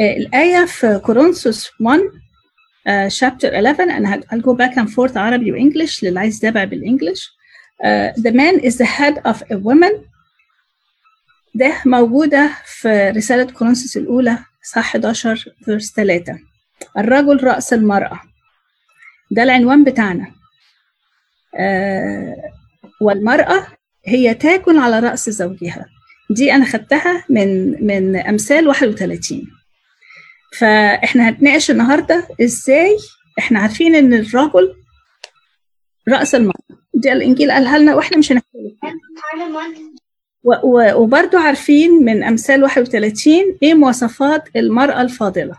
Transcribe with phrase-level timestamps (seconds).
[0.00, 6.04] الآية في كورنثوس 1 uh, chapter 11 أنا I'll go back and forth عربي وإنجلش
[6.04, 7.28] للي عايز يتابع بالإنجلش
[7.84, 9.92] uh, the man is the head of a woman.
[11.54, 14.38] ده موجودة في رسالة كورنثوس الأولى
[14.72, 16.38] صح 11 verse 3
[16.98, 18.20] الرجل رأس المرأة.
[19.30, 20.26] ده العنوان بتاعنا.
[21.54, 22.50] uh,
[23.00, 23.66] والمرأة
[24.06, 25.86] هي تاكل على رأس زوجها.
[26.30, 29.46] دي أنا خدتها من من أمثال 31
[30.58, 32.96] فإحنا هنتناقش النهاردة إزاي
[33.38, 34.74] إحنا عارفين إن الرجل
[36.08, 36.54] رأس المرأة.
[36.94, 38.72] دي الإنجيل قالها لنا وإحنا مش هنختلف
[40.94, 45.54] وبرضو عارفين من أمثال 31 إيه مواصفات المرأة الفاضلة.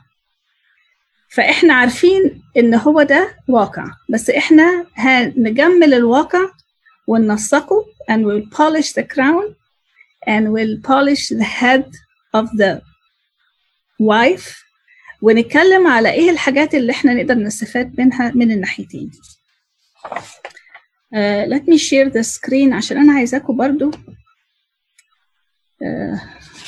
[1.29, 3.85] فإحنا عارفين إن هو ده واقع.
[4.09, 6.49] بس إحنا هنجمل الواقع
[7.07, 9.55] وننسقه and we'll polish the crown
[10.27, 11.85] and we'll polish the head
[12.35, 12.81] of the
[13.99, 14.64] wife
[15.25, 19.11] ونتكلم على إيه الحاجات اللي إحنا نقدر نستفاد منها من الناحيتين.
[21.15, 23.91] uh, let me share the screen عشان أنا عايزاكم برضو.
[23.91, 23.95] uh,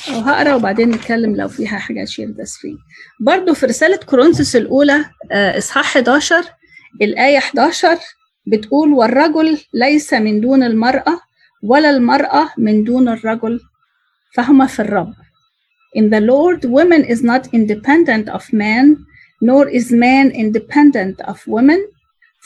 [0.08, 2.78] أو هقرأ وبعدين نتكلم لو فيها حاجة share the screen.
[3.20, 6.44] برضو في رسالة كورنثوس الأولى uh, إصحاح 11
[7.02, 7.98] الآية 11
[8.46, 11.20] بتقول والرجل ليس من دون المرأة
[11.62, 13.60] ولا المرأة من دون الرجل
[14.34, 15.14] فهما في الرب.
[15.94, 18.96] In the Lord, woman is not independent of man,
[19.40, 21.80] nor is man independent of woman.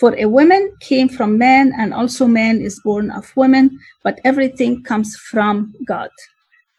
[0.00, 4.82] For a woman came from man, and also man is born of woman, but everything
[4.82, 6.10] comes from God.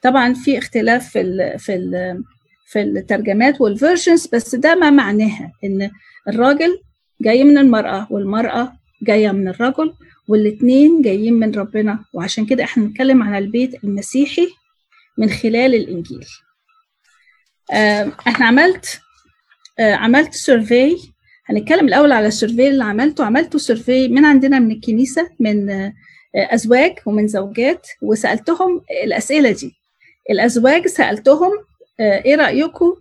[0.02, 2.24] طبعا في اختلاف في ال في ال
[2.68, 5.90] في الترجمات والفيرجنز بس ده ما معناها إن
[6.28, 6.80] الراجل
[7.22, 9.94] جاي من المرأة والمرأة جاية من الرجل
[10.28, 14.48] والاتنين جايين من ربنا وعشان كده إحنا بنتكلم على البيت المسيحي
[15.18, 16.26] من خلال الإنجيل
[17.72, 19.00] إحنا عملت
[19.80, 20.96] عملت survey
[21.46, 23.26] هنتكلم الأول على ال survey اللي عملته.
[23.26, 25.92] عملته survey من عندنا من الكنيسة من
[26.36, 29.74] أزواج ومن زوجات وسألتهم الأسئلة دي.
[30.30, 31.52] الأزواج سألتهم
[32.00, 32.94] إيه رأيكم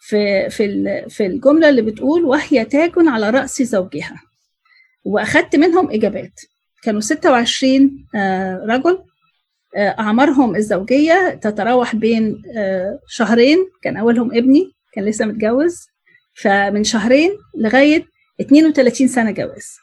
[0.00, 4.22] في في في الجملة اللي بتقول وهي تاج على رأس زوجها
[5.04, 6.40] وأخدت منهم إجابات.
[6.82, 8.06] كانوا 26
[8.68, 8.98] رجل
[9.76, 12.42] أعمارهم الزوجية تتراوح بين
[13.08, 15.86] شهرين كان أولهم ابني كان لسه متجوز
[16.34, 18.06] فمن شهرين لغاية
[18.40, 19.76] 32 سنة جواز.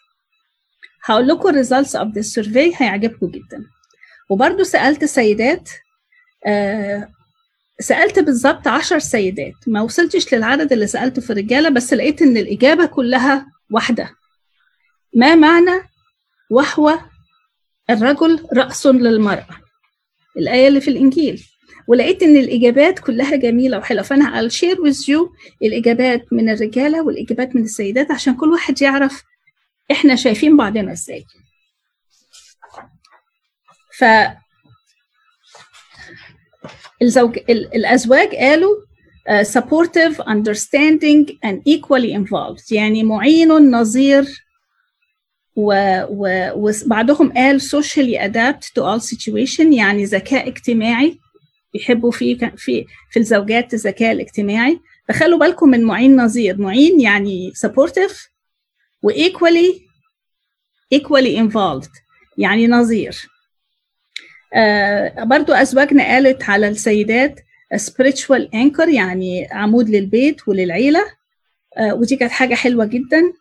[1.03, 3.65] هقول لكم ال results of the survey هيعجبكم جدا.
[4.29, 5.69] وبرضو سألت سيدات
[7.79, 9.53] سألت بالظبط 10 سيدات.
[9.67, 14.09] ما وصلتش للعدد اللي سألته في الرجالة بس لقيت إن الإجابة كلها واحدة.
[15.15, 15.81] ما معنى
[16.49, 16.99] وهو
[17.89, 19.64] الرجل رأس للمرأة؟
[20.37, 21.43] الآية اللي في الإنجيل.
[21.87, 24.03] ولقيت إن الإجابات كلها جميلة وحلوة.
[24.03, 25.29] فأنا I'll share with you
[25.63, 29.23] الإجابات من الرجالة والإجابات من السيدات عشان كل واحد يعرف
[29.91, 31.25] إحنا شايفين بعضنا إزاي.
[33.97, 34.03] ف
[37.01, 38.75] الزوج الأزواج قالوا
[39.29, 42.71] uh, supportive, understanding and equally involved.
[42.71, 44.44] يعني معين نظير.
[45.55, 51.19] وبعضهم قال socially adapt to all situation يعني ذكاء اجتماعي.
[51.73, 54.79] بيحبوا في في في الزوجات الذكاء الاجتماعي.
[55.07, 56.57] فخلوا بالكم من معين نظير.
[56.61, 58.29] معين يعني supportive
[59.03, 59.81] و equally
[60.95, 62.01] equally involved
[62.37, 63.29] يعني نظير.
[64.53, 67.39] آه برضو أزواجنا قالت على السيدات
[67.75, 71.05] spiritual anchor يعني عمود للبيت وللعيلة.
[71.77, 73.33] آه ودي كانت حاجة حلوة جدا.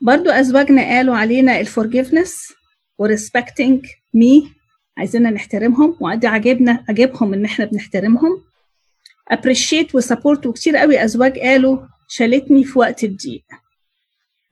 [0.00, 2.52] برضو أزواجنا قالوا علينا ال forgiveness
[2.98, 4.52] و respecting me
[4.96, 8.44] عايزيننا نحترمهم وقد عجبنا عجبهم إن إحنا بنحترمهم.
[9.32, 13.44] Appreciate وسبورت وكتير قوي أزواج قالوا شالتني في وقت الضيق.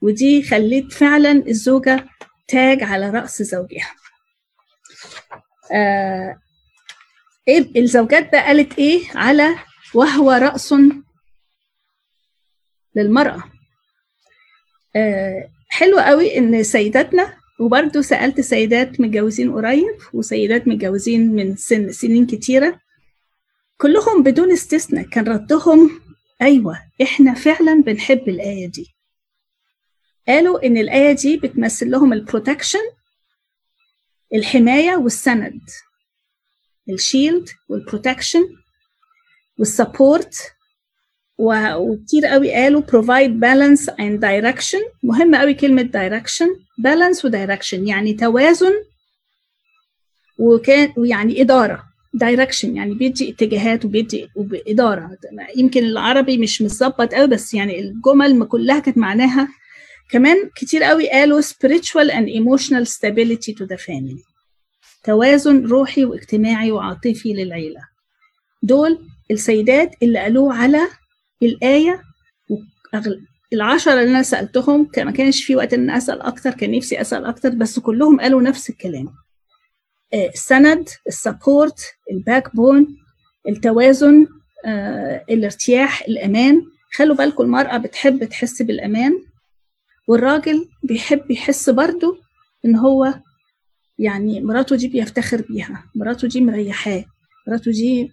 [0.01, 2.05] ودي خليت فعلا الزوجة
[2.47, 3.95] تاج على رأس زوجها.
[5.73, 6.39] آه
[7.47, 9.55] إيه الزوجات بقى قالت إيه على
[9.93, 10.75] وهو رأس
[12.95, 13.35] للمرأة.
[13.43, 13.56] آه
[15.69, 22.79] حلو قوي إن سيداتنا وبرضه سألت سيدات متجوزين قريب وسيدات متجوزين من سن سنين كتيرة.
[23.77, 26.01] كلهم بدون استثناء كان ردهم
[26.41, 28.87] أيوة إحنا فعلا بنحب الآية دي.
[30.27, 32.79] قالوا إن الآية دي بتمثل لهم ال protection
[34.33, 35.61] الحماية والسند
[36.89, 38.43] ال shield وال protection
[39.59, 40.51] وال support
[41.39, 44.81] وكتير قوي قالوا provide balance and direction.
[45.03, 46.47] مهم قوي كلمة direction.
[46.81, 47.73] balance و direction.
[47.73, 48.73] يعني توازن
[50.39, 51.83] وكان ويعني إدارة.
[52.13, 55.17] دايركشن يعني بيدي اتجاهات وبيدي وبإدارة.
[55.57, 59.47] يمكن العربي مش متظبط قوي بس يعني الجمل كلها كانت معناها.
[60.11, 64.23] كمان كتير قوي قالوا spiritual and emotional stability to the family.
[65.03, 67.81] توازن روحي واجتماعي وعاطفي للعيلة.
[68.63, 68.99] دول
[69.31, 70.87] السيدات اللي قالوه على
[71.43, 72.01] الآية
[73.53, 77.49] العشرة اللي أنا سألتهم ما كانش في وقت إن أسأل أكتر كان نفسي أسأل أكتر
[77.49, 79.07] بس كلهم قالوا نفس الكلام.
[80.13, 81.79] السند ال support ال
[82.11, 82.97] backbone
[83.49, 84.27] التوازن
[85.29, 86.61] الارتياح الأمان.
[86.95, 89.13] خلوا بالكم المرأة بتحب تحس بالأمان
[90.07, 92.17] والراجل بيحب يحس برضه
[92.65, 93.13] إن هو
[93.99, 97.05] يعني مراته دي بيفتخر بيها مراته دي مريحاه
[97.47, 98.11] مراته دي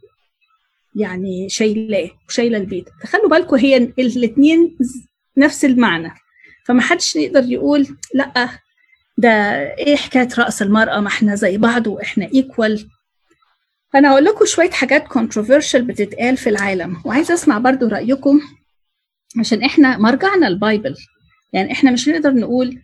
[0.95, 2.89] يعني شايلاه وشايلة البيت.
[3.03, 4.79] فخلوا بالكم هي الاثنين
[5.37, 6.11] نفس المعنى.
[6.67, 8.49] فما حدش يقدر يقول لأ
[9.19, 9.31] ده
[9.79, 12.89] إيه حكاية رأس المرأة؟ ما إحنا زي بعض وإحنا equal
[13.93, 16.97] فانا هقول لكم شوية حاجات controversial بتتقال في العالم.
[17.05, 18.41] وعايزة أسمع برضو رأيكم
[19.39, 20.95] عشان إحنا مرجعنا ال Bible.
[21.53, 22.79] يعني إحنا مش هنقدر نقول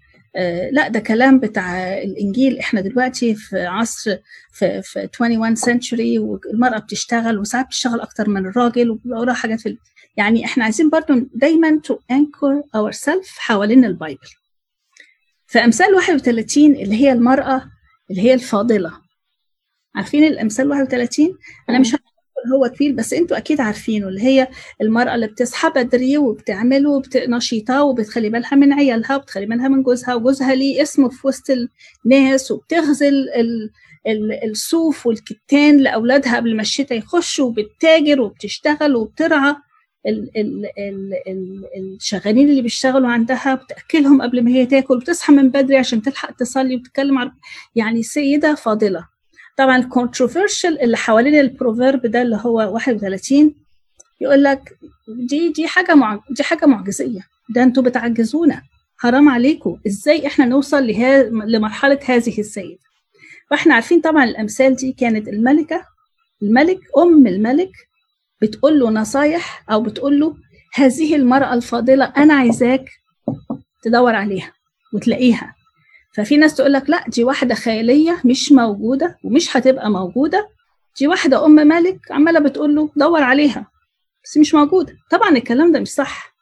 [0.72, 2.58] لا ده كلام بتاع الإنجيل.
[2.58, 4.16] إحنا دلوقتي في عصر
[4.52, 9.78] في في 21 century والمرأة بتشتغل وساعات بتشتغل أكتر من الراجل وبيقراها حاجات في
[10.16, 14.28] يعني إحنا عايزين برضو دايما to anchor ourselves حوالين ال Bible.
[15.46, 17.62] في أمثال 31 اللي هي المرأة
[18.10, 18.92] اللي هي الفاضلة.
[19.94, 21.38] عارفين الأمثال 31
[21.68, 21.94] أنا مش
[22.54, 24.48] هو طويل بس أنتوا أكيد عارفينه اللي هي
[24.82, 30.54] المرأة اللي بتصحى بدري وبتعمل نشيطه وبتخلي بالها من عيالها وبتخلي بالها من جوزها وجوزها
[30.54, 31.44] ليه اسمه في وسط
[32.06, 33.70] الناس وبتغزل ال
[34.06, 39.56] ال الصوف والكتان لأولادها قبل ما الشتاء يخش وبتتاجر وبتشتغل وبترعى
[40.06, 41.64] ال ال ال ال
[41.96, 46.76] الشغالين اللي بيشتغلوا عندها بتأكلهم قبل ما هي تاكل وبتصحى من بدري عشان تلحق تصلي
[46.76, 47.32] وتتكلم عن
[47.74, 49.09] يعني سيدة فاضلة.
[49.60, 53.54] طبعا ال controversial اللي حوالين ال proverb ده اللي هو 31
[54.20, 54.78] يقول لك
[55.28, 57.20] دي دي حاجة مع دي حاجة معجزية.
[57.54, 58.62] ده أنتوا بتعجزونا.
[58.98, 59.78] حرام عليكم.
[59.86, 61.22] إزاي إحنا نوصل له...
[61.28, 62.78] لمرحلة هذه السيده
[63.50, 65.84] وإحنا عارفين طبعا الأمثال دي كانت الملكة
[66.42, 67.70] الملك أم الملك
[68.42, 70.36] بتقول له نصايح أو بتقول له
[70.74, 72.84] هذه المرأة الفاضلة أنا عايزاك
[73.82, 74.52] تدور عليها
[74.94, 75.54] وتلاقيها.
[76.12, 80.48] ففي ناس تقول لك لا دي واحدة خيالية مش موجودة ومش هتبقى موجودة.
[80.98, 83.66] دي واحدة أم ملك عمالة بتقول له دور عليها
[84.24, 84.92] بس مش موجودة.
[85.10, 86.34] طبعا الكلام ده مش صح.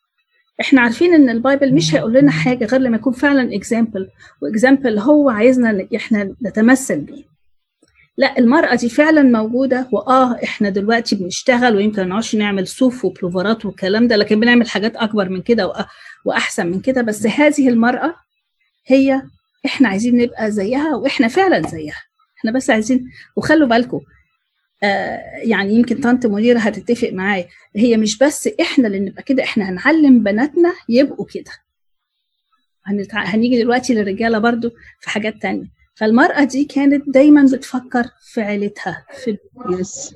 [0.61, 4.08] إحنا عارفين إن ال Bible مش هيقول لنا حاجة غير لما يكون فعلا example
[4.43, 7.25] و example هو عايزنا إحنا نتمثل بيه.
[8.17, 14.06] لا المرأة دي فعلا موجودة وآه إحنا دلوقتي بنشتغل ويمكن نعرفش نعمل صوف وبلوفرات والكلام
[14.09, 15.73] ده لكن بنعمل حاجات أكبر من كده
[16.25, 17.03] وأحسن من كده.
[17.03, 18.15] بس هذه المرأة
[18.87, 19.23] هي
[19.66, 22.02] إحنا عايزين نبقى زيها وإحنا فعلا زيها.
[22.38, 24.00] إحنا بس عايزين وخلوا بالكم
[24.82, 29.69] آه يعني يمكن طنط منيرة هتتفق معايا هي مش بس إحنا اللي نبقى كده إحنا
[29.70, 31.50] هنعلم بناتنا يبقوا كده.
[32.84, 33.25] هنتع...
[33.25, 34.70] هنيجي دلوقتي للرجالة برضو
[35.00, 35.66] في حاجات تانية.
[35.94, 39.38] فالمرأة دي كانت دايما بتفكر في عيلتها في
[39.70, 40.14] يس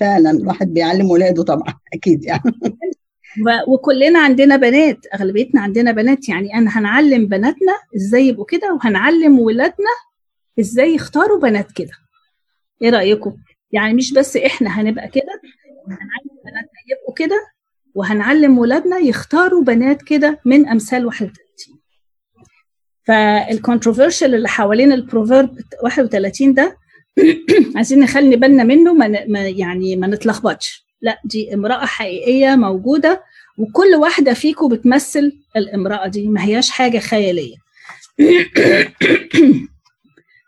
[0.00, 2.42] فعلا الواحد بيعلم ولاده طبعا أكيد يعني.
[3.68, 6.28] وكلنا عندنا بنات أغلبيتنا عندنا بنات.
[6.28, 9.90] يعني أنا هنعلم بناتنا إزاي يبقوا كده وهنعلم ولادنا
[10.60, 11.92] إزاي يختاروا بنات كده.
[12.82, 13.36] إيه رأيكم؟
[13.72, 15.40] يعني مش بس إحنا هنبقى كده
[15.86, 17.46] هنعلم بناتنا يبقوا كده
[17.94, 21.78] وهنعلم ولادنا يختاروا بنات كده من أمثال 31
[23.04, 26.76] فال controversial اللي حوالين ال Proverb 31 ده
[27.76, 30.87] عايزين نخلي بالنا منه ما يعني ما نتلخبطش.
[31.02, 33.22] لا دي امرأة حقيقية موجودة
[33.58, 37.56] وكل واحدة فيكم بتمثل الامرأة دي ما هياش حاجة خيالية.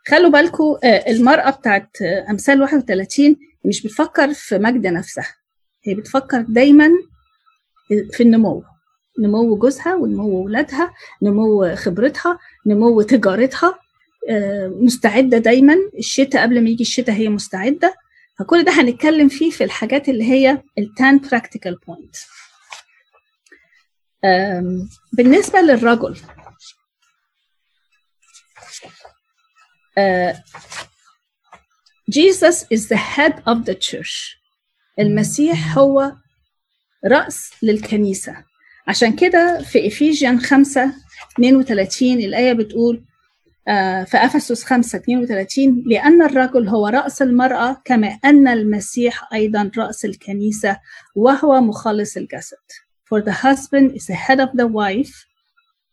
[0.08, 5.26] خلوا بالكم المرأة بتاعت أمثال 31 مش بتفكر في مجد نفسها
[5.84, 6.90] هي بتفكر دايما
[8.12, 8.62] في النمو
[9.20, 13.78] نمو جوزها ونمو ولادها نمو خبرتها نمو تجارتها.
[14.66, 17.94] مستعدة دايما الشتاء قبل ما يجي الشتاء هي مستعدة.
[18.40, 22.16] فكل ده هنتكلم فيه في الحاجات اللي هي ال ten practical point
[25.12, 26.16] بالنسبة للرجل
[32.10, 34.36] Jesus is the head of the church.
[34.98, 36.12] المسيح هو
[37.06, 38.44] رأس للكنيسة.
[38.88, 40.92] عشان كده في إفيجيان 5
[41.38, 43.04] 32 الآية بتقول
[44.04, 50.76] في أفسس 5 32 لأن الرجل هو رأس المرأة كما أن المسيح أيضا رأس الكنيسة
[51.14, 52.56] وهو مخلص الجسد.
[53.04, 55.26] For the husband is the head of the wife.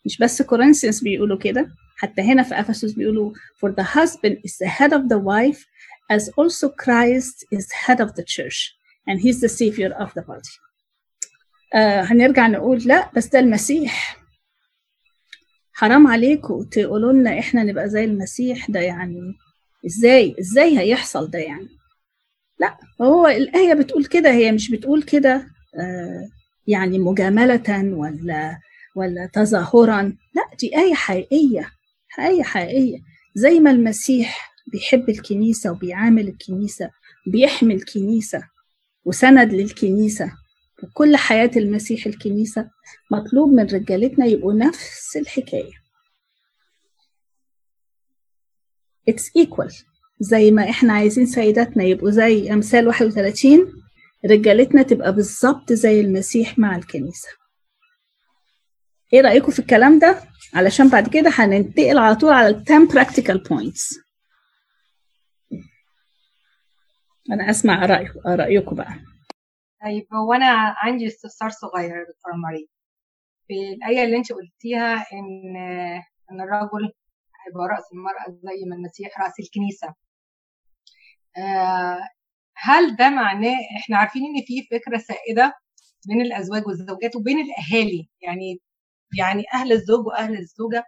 [0.05, 4.69] مش بس كورنثيانس بيقولوا كده حتى هنا في أفسس بيقولوا for the husband is the
[4.69, 5.65] head of the wife
[6.13, 8.73] as also Christ is head of the church
[9.09, 10.59] and he's the savior of the body.
[11.75, 14.17] آه هنرجع نقول لا بس ده المسيح.
[15.79, 19.35] حرام عليكم تقولوا لنا إحنا نبقى زي المسيح ده يعني.
[19.85, 21.67] إزاي؟ إزاي هيحصل ده يعني؟
[22.59, 25.47] لا هو الآية بتقول كده هي مش بتقول كده
[25.79, 26.29] آه
[26.67, 28.59] يعني مجاملة ولا
[28.95, 30.01] ولا تظاهرا.
[30.35, 31.71] لا دي آية حقيقية
[32.19, 32.97] آية حقيقية.
[33.35, 36.89] زي ما المسيح بيحب الكنيسة وبيعامل الكنيسة
[37.27, 38.43] بيحمي الكنيسة
[39.05, 40.31] وسند للكنيسة
[40.83, 42.69] وكل حياة المسيح الكنيسة
[43.11, 45.73] مطلوب من رجالتنا يبقوا نفس الحكاية.
[49.09, 49.83] It's equal.
[50.19, 53.83] زي ما إحنا عايزين سيداتنا يبقوا زي أمثال 31
[54.25, 57.29] رجالتنا تبقى بالظبط زي المسيح مع الكنيسة.
[59.13, 63.37] إيه رأيكم في الكلام ده؟ علشان بعد كده هننتقل على طول على ال 10 practical
[63.49, 64.07] points.
[67.31, 68.93] أنا أسمع رأيكم رأيكم بقى.
[69.83, 72.67] طيب هو أنا عندي استفسار صغير دكتورة مريم
[73.47, 75.55] في الايه اللي انت قلتيها إن
[76.31, 76.93] إن الرجل
[77.47, 79.95] هيبقى رأس المرأة زي ما المسيح رأس الكنيسة.
[81.37, 81.99] آه
[82.57, 85.53] هل ده معناه إحنا عارفين إن في فكرة سائدة
[86.07, 88.61] بين الأزواج والزوجات وبين الأهالي يعني
[89.19, 90.85] يعني أهل الزوج وأهل الزوجة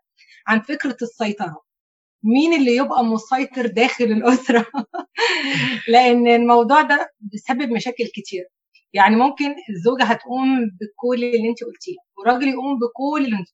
[0.47, 1.61] عن فكرة السيطرة.
[2.23, 4.65] مين اللي يبقى مسيطر داخل الأسرة؟
[5.93, 8.47] لأن الموضوع ده بيسبب مشاكل كتير.
[8.93, 13.49] يعني ممكن الزوجة هتقوم بكل اللي انت قلتيه والراجل يقوم بكل اللي انت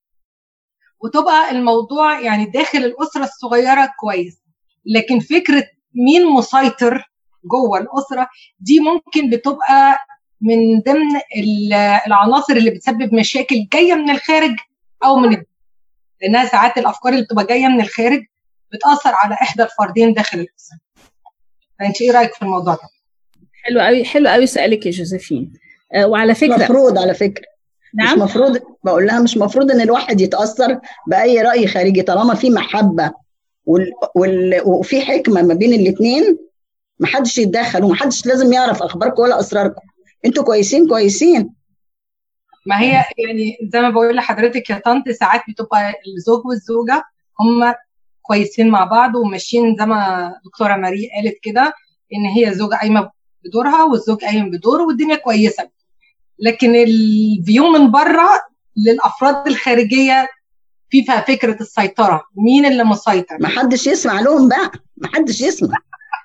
[1.03, 4.41] وتبقى الموضوع يعني داخل الأسرة الصغيرة كويس.
[4.85, 5.63] لكن فكرة
[5.93, 7.11] مين مسيطر
[7.45, 8.27] جوه الأسرة
[8.59, 9.97] دي ممكن بتبقى
[10.41, 11.21] من ضمن
[12.07, 14.55] العناصر اللي بتسبب مشاكل جاية من الخارج
[15.05, 15.43] أو من
[16.21, 18.25] لأنها ساعات الأفكار اللي بتبقى جاية من الخارج
[18.73, 20.77] بتأثر على إحدى الفردين داخل الأسرة.
[21.79, 22.89] فانت إيه رأيك في الموضوع ده؟
[23.65, 25.53] حلو قوي حلو قوي سؤالك يا جوزيفين.
[25.95, 27.45] آه وعلى فكره مفروض على فكرة.
[27.93, 32.49] نعم؟ مش مفروض بقول لها مش مفروض إن الواحد يتأثر بأي رأي خارجي طالما في
[32.49, 33.11] محبة
[33.65, 33.91] وال...
[34.15, 34.61] وال...
[34.65, 36.37] وفي حكمة ما بين الاثنين
[36.99, 39.81] محدش يتدخل ومحدش لازم يعرف أخباركم ولا أسراركم.
[40.25, 41.49] أنتوا كويسين كويسين.
[42.65, 47.03] ما هي يعني زي ما بقول لحضرتك يا طنط ساعات بتبقى الزوج والزوجة
[47.39, 47.73] هم
[48.21, 51.73] كويسين مع بعض وماشيين زي ما دكتورة ماري قالت كده
[52.13, 53.11] إن هي زوجة قايمة
[53.45, 55.69] بدورها والزوج قايم بدوره والدنيا كويسة.
[56.39, 58.29] لكن الفيو من بره
[58.77, 60.27] للأفراد الخارجية
[60.89, 62.23] في فيها فكرة السيطرة.
[62.35, 64.71] مين اللي مسيطر؟ محدش يسمع لهم بقى.
[64.97, 65.77] محدش يسمع.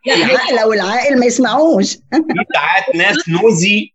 [0.06, 1.92] العاقل أو العاقل ما يسمعوش.
[1.94, 3.92] في ساعات ناس نوزي.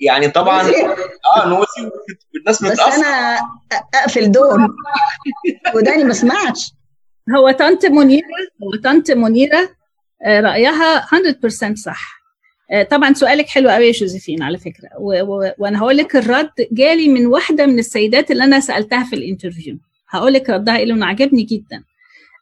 [0.00, 0.62] يعني طبعا
[1.36, 1.90] آه نوزي
[2.34, 3.38] والناس بس أنا
[3.94, 4.76] أقفل دول
[5.74, 6.72] وداني ما اسمعش
[7.36, 8.26] هو طنط منيرة؟
[8.62, 9.68] هو طنط منيرة؟
[10.26, 12.22] رأيها 100% صح.
[12.70, 14.88] آه، طبعا سؤالك حلو قوي يا جوزيفين على فكرة.
[15.58, 19.78] وأنا هقول لك الرد جالي من واحدة من السيدات اللي أنا سألتها في الانترفيو.
[20.08, 21.84] هقول لك ردها إيه لأنه عجبني جدا.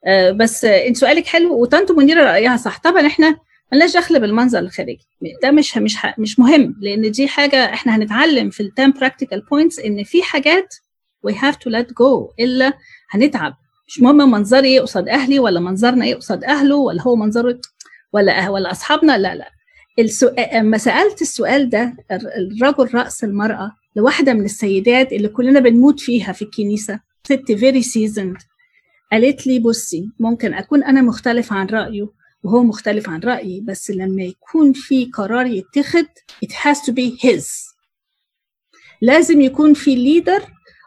[0.07, 2.79] آه، بس آه، انت سؤالك حلو وطنط منيره رأيها صح.
[2.79, 3.37] طبعا إحنا
[3.73, 5.07] ملناش دخل بالمنظر الخارجي.
[5.43, 9.85] ده مش مش مش مهم لأن دي حاجة إحنا هنتعلم في ال 10 practical points
[9.85, 10.75] إن في حاجات
[11.29, 12.73] we have to let go إلا
[13.11, 13.55] هنتعب.
[13.91, 17.61] مش مهم منظري إيه قصاد أهلي ولا منظرنا إيه قصاد أهله ولا هو منظره
[18.13, 19.51] ولا أه ولا أصحابنا لا لا.
[19.99, 26.01] السؤال أما سألت السؤال ده الر- الرجل رأس المرأة لواحدة من السيدات اللي كلنا بنموت
[26.01, 28.37] فيها في الكنيسة ست very seasoned
[29.13, 32.09] قالت لي بصي ممكن أكون أنا مختلف عن رأيه
[32.45, 36.05] وهو مختلف عن رأيي بس لما يكون في قرار يتخذ
[36.45, 37.47] it has to be his.
[39.03, 40.43] لازم يكون في leader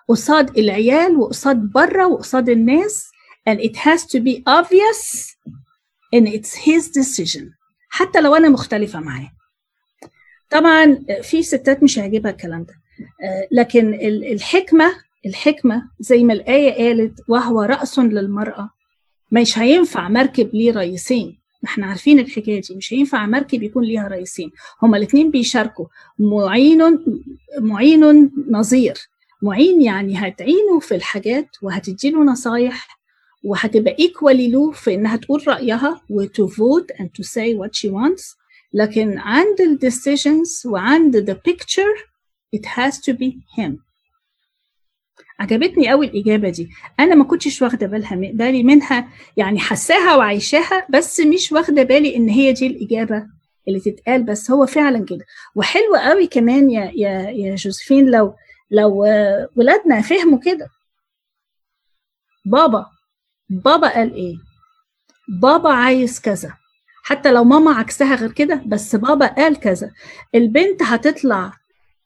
[0.09, 3.05] قصاد العيال وقصاد بره وقصاد الناس.
[3.49, 5.01] And it has to be obvious
[6.15, 7.43] and it's his decision.
[7.89, 9.31] حتى لو أنا مختلفة معاه.
[10.49, 12.73] طبعا في ستات مش هيعجبها الكلام ده.
[13.23, 14.93] آه، لكن ال- الحكمة
[15.25, 18.69] الحكمة زي ما الآية قالت وهو رأس للمرأة.
[19.31, 21.39] مش هينفع مركب ليه رئيسين.
[21.63, 22.75] ما إحنا عارفين الحكاية دي.
[22.75, 24.51] مش هينفع مركب يكون ليها رئيسين.
[24.81, 25.85] هما الاثنين بيشاركوا.
[26.19, 26.99] معين
[27.59, 28.93] معين نظير.
[29.43, 32.99] معين يعني هتعينه في الحاجات وهتديله نصايح
[33.43, 37.89] وهتبقى equally له في إنها تقول رأيها و to vote and to say what she
[37.89, 38.37] wants.
[38.73, 41.99] لكن عند ال decisions وعند the picture
[42.55, 43.71] it has to be him.
[45.39, 46.69] عجبتني قوي الإجابة دي.
[46.99, 52.29] أنا ما كنتش واخدة بالها بالي منها يعني حساها وعايشاها بس مش واخدة بالي إن
[52.29, 53.25] هي دي الإجابة
[53.67, 55.25] اللي تتقال بس هو فعلا كده.
[55.55, 58.33] وحلو قوي كمان يا يا يا جوزفين لو
[58.71, 58.99] لو
[59.55, 60.67] ولادنا فهموا كده.
[62.45, 62.85] بابا
[63.49, 64.35] بابا قال إيه؟
[65.41, 66.53] بابا عايز كذا.
[67.03, 69.91] حتى لو ماما عكسها غير كده بس بابا قال كذا.
[70.35, 71.53] البنت هتطلع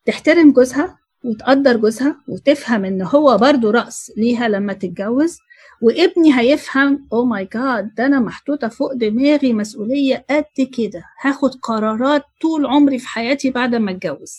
[0.05, 5.37] تحترم جوزها وتقدر جوزها وتفهم إن هو برضو رأس ليها لما تتجوز
[5.81, 11.03] وابني هيفهم أو ماي جاد ده أنا محطوطة فوق دماغي مسؤولية قد كده.
[11.21, 14.37] هاخد قرارات طول عمري في حياتي بعد ما أتجوز.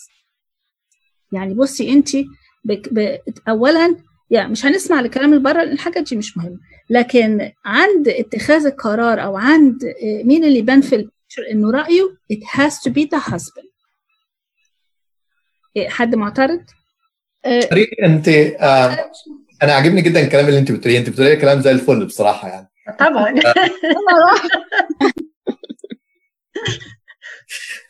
[1.33, 2.09] يعني بصي انت.
[3.47, 3.95] اولا
[4.31, 6.59] يعني مش هنسمع لكلام البره لأن الحاجات دي مش مهمة.
[6.89, 9.93] لكن عند اتخاذ القرار أو عند
[10.23, 13.69] مين اللي يبان في البيكتشر إنه رأيه it has to be the husband.
[15.87, 16.61] حد معترض؟
[17.47, 19.11] ريك أنت آه
[19.63, 20.99] أنا عاجبني جدا الكلام اللي أنت بتقوليه.
[20.99, 22.69] أنت بتقولي كلام زي الفل بصراحة يعني.
[22.99, 23.33] طبعا.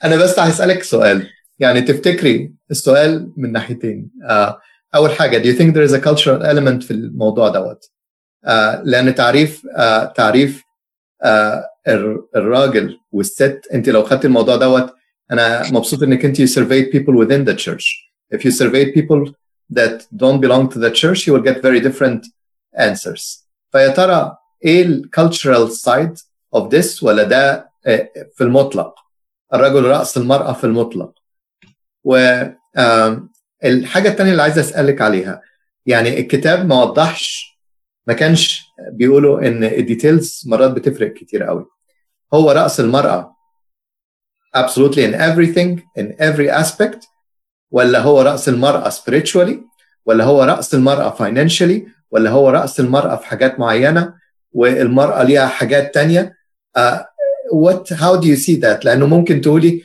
[0.04, 1.30] أنا بس هسألك سؤال.
[1.60, 4.60] يعني تفتكري السؤال من ناحيتين آه
[4.96, 7.92] اول حاجة do you think there is a cultural element في الموضوع دوت
[8.46, 10.64] آه لأن تعريف آه تعريف
[11.24, 11.66] آه
[12.36, 14.94] الراجل والست انت لو خدت الموضوع دوت
[15.32, 17.86] أنا مبسوط انك انت you surveyed people within the church
[18.36, 19.32] if you surveyed people
[19.74, 22.22] that don't belong to the church you will get very different
[22.78, 26.22] answers فيا ترى إيه ال cultural side
[26.56, 27.70] of this ولا ده
[28.36, 28.96] في المطلق
[29.54, 31.19] الرجل رأس المرأة في المطلق
[32.10, 35.42] والحاجة الثانية اللي عايز أسألك عليها
[35.86, 37.60] يعني الكتاب ما وضحش
[38.08, 41.66] ما كانش بيقولوا إن الديتيلز مرات بتفرق كتير قوي.
[42.34, 43.36] هو رأس المرأة
[44.58, 47.08] absolutely in everything in every aspect
[47.72, 49.56] ولا هو رأس المرأة spiritually
[50.06, 54.14] ولا هو رأس المرأة financially ولا هو رأس المرأة في حاجات معينة
[54.52, 56.34] والمرأة ليها حاجات تانية؟
[56.78, 57.00] uh,
[57.52, 59.84] what how do you see that لأنه ممكن تقولي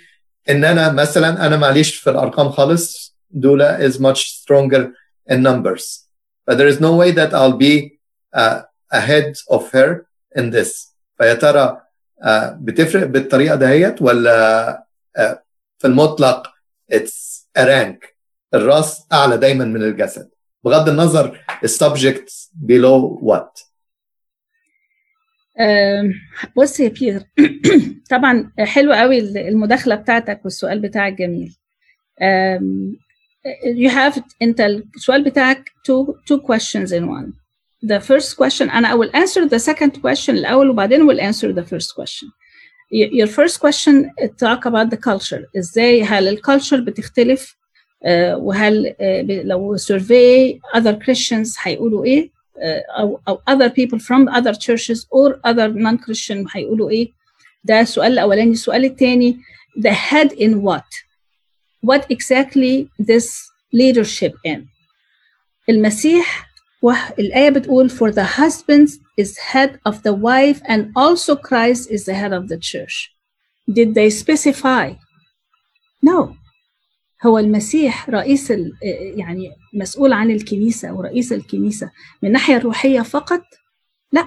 [0.51, 4.93] إن أنا مثلا أنا معليش في الأرقام خالص دولا is much stronger
[5.31, 6.05] in numbers.
[6.47, 7.99] But there is no way that I'll be
[8.33, 10.95] uh, ahead of her in this.
[11.19, 11.83] فيا ترى
[12.23, 12.29] uh,
[12.61, 14.87] بتفرق بالطريقة دهيت ولا
[15.19, 15.35] uh,
[15.79, 16.47] في المطلق
[16.93, 18.15] it's a rank.
[18.55, 20.31] الرأس أعلى دايما من الجسد.
[20.65, 22.31] بغض النظر السبجكت
[22.67, 23.74] below what.
[26.57, 27.25] بص يا بيتر
[28.11, 31.55] طبعا حلو قوي المداخله بتاعتك والسؤال بتاعك جميل
[33.77, 37.33] you have انت السؤال بتاعك two two questions in one
[37.87, 41.65] the first question and I will answer the second question الأول وبعدين will answer the
[41.65, 42.29] first question
[42.93, 44.11] your first question
[44.45, 47.57] talk about the culture إزاي هل الكالتشر بتختلف
[48.37, 48.95] وهل
[49.45, 52.34] لو survey other Christians هيقولوا إيه
[53.00, 57.12] او او other people from other churches or other non-Christian هيقولوا ايه
[57.64, 59.38] ده السؤال الاولاني السؤال الثاني
[59.80, 60.90] the head in what
[61.86, 63.28] what exactly this
[63.74, 64.60] leadership in
[65.70, 66.50] المسيح
[67.20, 68.90] الآية بتقول for the husband
[69.22, 73.12] is head of the wife and also Christ is the head of the church
[73.72, 74.94] did they specify
[76.02, 76.36] no
[77.27, 78.53] هو المسيح رئيس
[79.17, 81.91] يعني مسؤول عن الكنيسة ورئيس الكنيسة
[82.23, 83.43] من الناحية الروحية فقط؟
[84.13, 84.25] لا.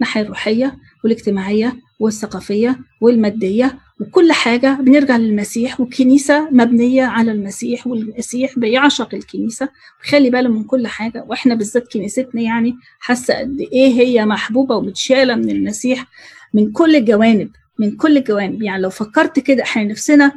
[0.00, 4.78] الناحية الروحية والاجتماعية والثقافية والمادية وكل حاجة.
[4.80, 9.68] بنرجع للمسيح والكنيسة مبنية على المسيح والمسيح بيعشق الكنيسة.
[10.04, 11.24] وخلي باله من كل حاجة.
[11.28, 16.06] وإحنا بالذات كنيستنا يعني حاسة قد إيه هي محبوبة ومتشالة من المسيح
[16.54, 18.62] من كل الجوانب من كل الجوانب.
[18.62, 20.32] يعني لو فكرت كده إحنا نفسنا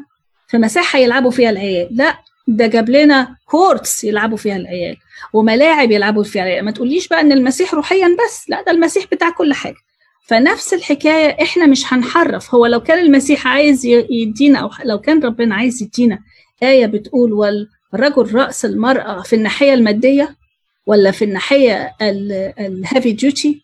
[0.52, 4.98] في مساحة يلعبوا فيها العيال لا ده جاب لنا courts يلعبوا فيها العيال
[5.34, 9.30] وملاعب يلعبوا فيها العيال ما تقوليش بقى إن المسيح روحيا بس لا ده المسيح بتاع
[9.30, 9.76] كل حاجة.
[10.28, 12.56] فنفس الحكاية إحنا مش هنحرف.
[12.56, 16.20] هو لو كان المسيح عايز يدينا أو لو كان ربنا عايز يدينا
[16.64, 20.36] آية بتقول والرجل رأس المرأة في الناحية المادية
[20.86, 23.64] ولا في الناحية ال heavy duty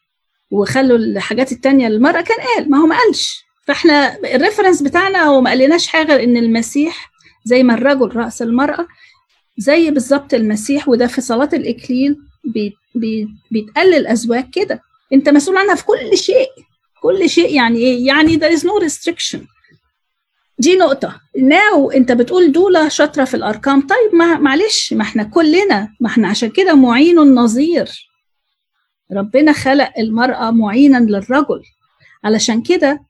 [0.52, 3.47] وخلوا الحاجات التانية للمرأة؟ كان قال ما هو ما قالش.
[3.68, 7.12] فاحنا ال reference بتاعنا هو ما قالناش حاجة غير إن المسيح
[7.46, 8.88] زي ما الرجل رأس المرأة
[9.58, 14.82] زي بالظبط المسيح وده في صلاة الإكليل بي بي بيتقال للازواج كده.
[15.14, 16.48] أنت مسؤول عنها في كل شيء
[17.02, 19.40] كل شيء يعني إيه؟ يعني there is no restriction.
[20.60, 21.22] دي نقطة.
[21.42, 23.82] now أنت بتقول دولة شاطرة في الأرقام.
[23.82, 27.90] طيب ما معلش ما إحنا كلنا ما إحنا عشان كده معين النظير.
[29.12, 31.62] ربنا خلق المرأة معينا للرجل.
[32.24, 33.07] علشان كده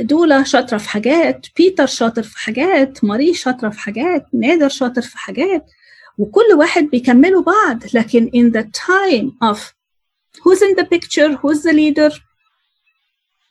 [0.00, 5.18] دولة شاطرة في حاجات بيتر شاطر في حاجات ماري شاطرة في حاجات نادر شاطر في
[5.18, 5.66] حاجات
[6.18, 7.82] وكل واحد بيكملوا بعض.
[7.94, 9.58] لكن in the time of
[10.42, 12.20] who's in the picture who's the leader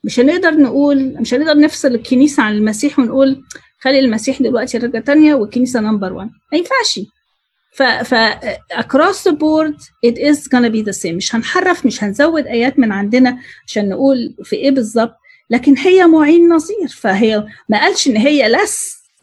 [0.04, 3.44] مش هنقدر نقول مش هنقدر نفصل الكنيسة عن المسيح ونقول
[3.80, 7.00] خلي المسيح دلوقتي درجة تانية والكنيسة number 1 ما ينفعش.
[7.76, 8.16] ف ف
[8.74, 11.14] across the board it is gonna be the same.
[11.14, 15.16] مش هنحرف مش هنزود آيات من عندنا عشان نقول في إيه بالظبط.
[15.50, 18.72] لكن هي معين نظير فهي ما قالش إن هي less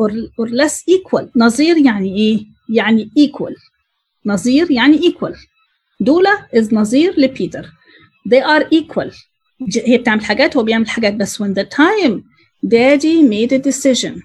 [0.02, 1.24] or, or less equal.
[1.36, 3.54] نظير يعني إيه؟ يعني equal.
[4.26, 5.36] نظير يعني equal.
[6.00, 7.66] دولا is نظير لبيتر.
[8.28, 9.14] they are equal.
[9.86, 12.20] هي بتعمل حاجات هو بيعمل حاجات بس when the time
[12.66, 14.22] daddy made a decision.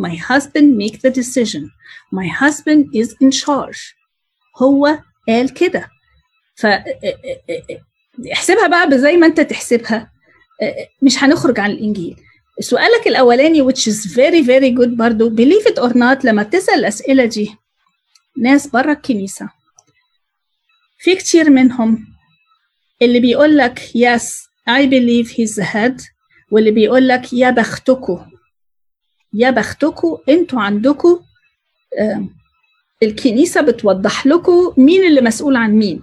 [0.00, 1.62] my husband make the decision.
[2.14, 3.94] my husband is in charge.
[4.62, 4.98] هو
[5.28, 5.88] قال كده.
[6.56, 6.66] ف
[8.32, 10.10] إحسبها بقى زي ما أنت تحسبها.
[11.02, 12.16] مش هنخرج عن الإنجيل.
[12.60, 15.30] سؤالك الأولاني which is very very good برضو.
[15.36, 17.54] Believe it or not لما بتسأل الاسئله دي
[18.38, 19.48] ناس بره الكنيسة
[20.98, 22.06] في كتير منهم
[23.02, 24.22] اللي بيقول لك yes
[24.70, 26.02] I believe he's the head
[26.50, 28.18] واللي بيقول لك يا بختكوا
[29.32, 31.18] يا بختكوا أنتوا عندكوا
[32.00, 32.24] آه
[33.02, 36.02] الكنيسة بتوضح لكم مين اللي مسؤول عن مين.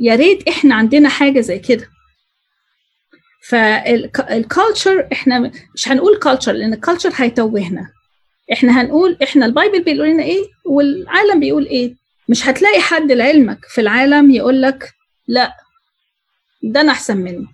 [0.00, 1.88] يا ريت إحنا عندنا حاجة زي كده.
[3.48, 7.88] فال culture إحنا مش هنقول culture لأن ال culture هيتوهنا
[8.52, 11.94] إحنا هنقول إحنا ال Bible بيقول لنا إيه والعالم بيقول إيه.
[12.28, 14.92] مش هتلاقي حد لعلمك في العالم يقول لك
[15.28, 15.56] لا
[16.62, 17.46] ده أنا أحسن منه.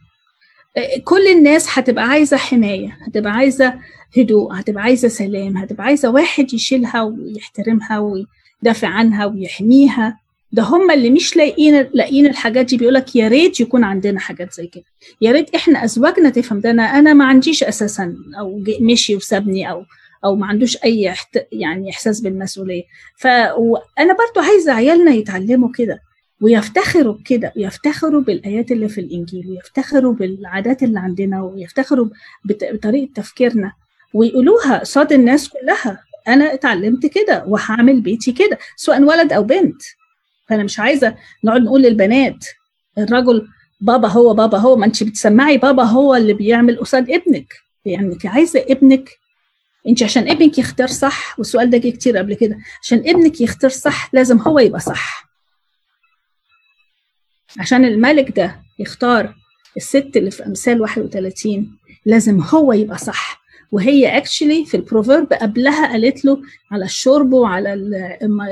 [1.05, 3.75] كل الناس هتبقى عايزة حماية هتبقى عايزة
[4.19, 10.20] هدوء هتبقى عايزة سلام هتبقى عايزة واحد يشيلها ويحترمها ويدافع عنها ويحميها.
[10.53, 12.77] ده هم اللي مش لاقيين لاقيين الحاجات دي.
[12.77, 14.85] بيقول لك يا ريت يكون عندنا حاجات زي كده.
[15.21, 16.71] يا ريت إحنا أزواجنا تفهم ده.
[16.71, 19.85] أنا أنا ما عنديش أساسا أو مشي وسابني أو
[20.25, 21.39] أو ما عندوش أي احت...
[21.53, 22.83] يعني إحساس بالمسؤولية.
[23.17, 26.01] فانا برضو عايزة عيالنا يتعلموا كده
[26.41, 32.07] ويفتخروا بكده ويفتخروا بالآيات اللي في الإنجيل ويفتخروا بالعادات اللي عندنا ويفتخروا
[32.45, 32.65] بت...
[32.65, 33.73] بطريقة تفكيرنا
[34.15, 36.05] ويقولوها قصاد الناس كلها.
[36.29, 39.83] أنا اتعلمت كده وهعمل بيتي كده سواء ولد أو بنت.
[40.51, 42.45] فأنا مش عايزة نقعد نقول للبنات
[42.99, 43.49] الرجل
[43.81, 48.65] بابا هو بابا هو ما انت بتسمعي بابا هو اللي بيعمل قصاد ابنك يعني عايزة
[48.69, 49.11] ابنك
[49.89, 54.15] انت عشان ابنك يختار صح والسؤال ده جه كتير قبل كده عشان ابنك يختار صح
[54.15, 55.31] لازم هو يبقى صح.
[57.59, 59.35] عشان الملك ده يختار
[59.77, 63.40] الست اللي في أمثال 31 لازم هو يبقى صح.
[63.73, 67.75] وهي actually في ال Proverb قبلها قالت له على الشرب وعلى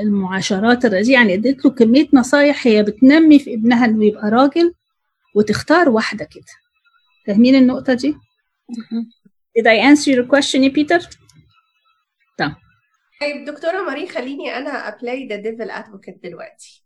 [0.01, 4.73] المعاشرات الرديئه يعني اديت له كمية نصايح هي بتنمي في ابنها إنه يبقى راجل
[5.35, 6.43] وتختار واحدة كده.
[7.27, 8.15] فاهمين النقطة دي؟
[9.59, 10.99] Did I answer your question يا بيتر؟
[12.37, 12.51] طيب
[13.21, 16.83] طيب دكتورة ماري خليني أنا أ play the devil advocate دلوقتي.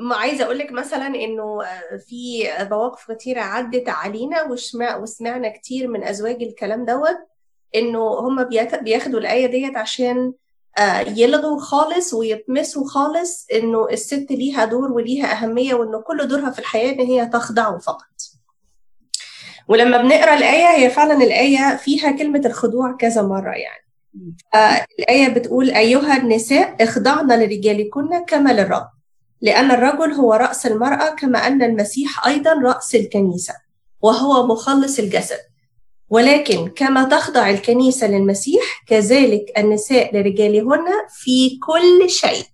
[0.00, 1.58] عايزة أقول لك مثلا إنه
[2.08, 7.18] في مواقف كتيرة عدت علينا وسمع وسمعنا كتير من أزواج الكلام دوت
[7.74, 8.44] إنه هم
[8.82, 10.32] بياخدوا الآية ديت عشان
[11.06, 16.92] يلغوا خالص ويطمسوا خالص إنه الست ليها دور وليها أهمية وإنه كل دورها في الحياة
[16.92, 18.06] إن هي تخضع فقط.
[19.68, 23.86] ولما بنقرأ الآية هي فعلا الآية فيها كلمة الخضوع كذا مرة يعني.
[24.54, 28.88] آه الآية بتقول أيها النساء اخضعن لرجالكن كما للرب
[29.42, 33.54] لأن الرجل هو رأس المرأة كما أن المسيح أيضا رأس الكنيسة
[34.02, 35.38] وهو مخلص الجسد.
[36.10, 42.44] ولكن كما تخضع الكنيسة للمسيح كذلك النساء لرجالهن في كل شيء.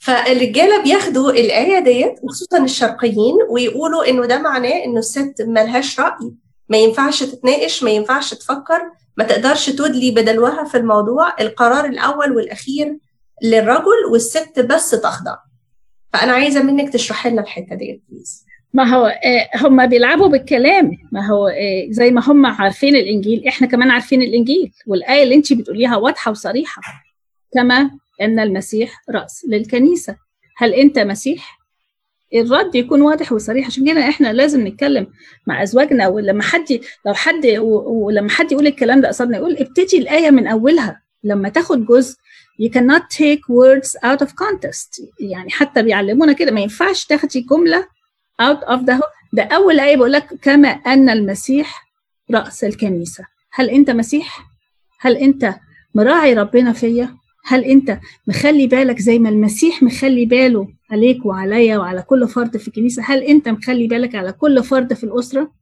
[0.00, 6.32] فالرجالة بياخدوا الآية ديت وخصوصا الشرقيين ويقولوا إنه ده معناه إنه الست ملهاش رأي.
[6.68, 8.80] ما ينفعش تتناقش ما ينفعش تفكر
[9.16, 11.40] ما تقدرش تدلي بدلوها في الموضوع.
[11.40, 12.98] القرار الأول والأخير
[13.42, 15.36] للرجل والست بس تخضع.
[16.12, 19.12] فأنا عايزة منك تشرحي لنا الحتة ديت بليز ما هو
[19.56, 20.90] هم بيلعبوا بالكلام.
[21.12, 21.52] ما هو
[21.90, 24.72] زي ما هم عارفين الإنجيل إحنا كمان عارفين الإنجيل.
[24.86, 26.82] والآية اللي أنت بتقوليها واضحة وصريحة.
[27.54, 30.16] كما أن المسيح رأس للكنيسة.
[30.56, 31.58] هل أنت مسيح؟
[32.34, 33.66] الرد يكون واضح وصريح.
[33.66, 35.06] عشان كده إحنا لازم نتكلم
[35.46, 36.08] مع أزواجنا.
[36.08, 37.46] ولما حد لو حد
[37.86, 41.02] ولما حد يقول الكلام ده قصادنا يقول ابتدي الآية من أولها.
[41.24, 42.16] لما تاخد جزء
[42.62, 47.86] you cannot take words out of context يعني حتى بيعلمونا كده ما ينفعش تاخدي جملة
[48.42, 49.00] out of the
[49.32, 51.86] ده أول آية بقول لك كما أن المسيح
[52.30, 54.40] رأس الكنيسة هل أنت مسيح؟
[55.00, 55.54] هل أنت
[55.94, 62.02] مراعي ربنا فيا؟ هل أنت مخلي بالك زي ما المسيح مخلي باله عليك وعليا وعلى
[62.02, 65.52] كل فرد في الكنيسة هل أنت مخلي بالك على كل فرد في الأسرة؟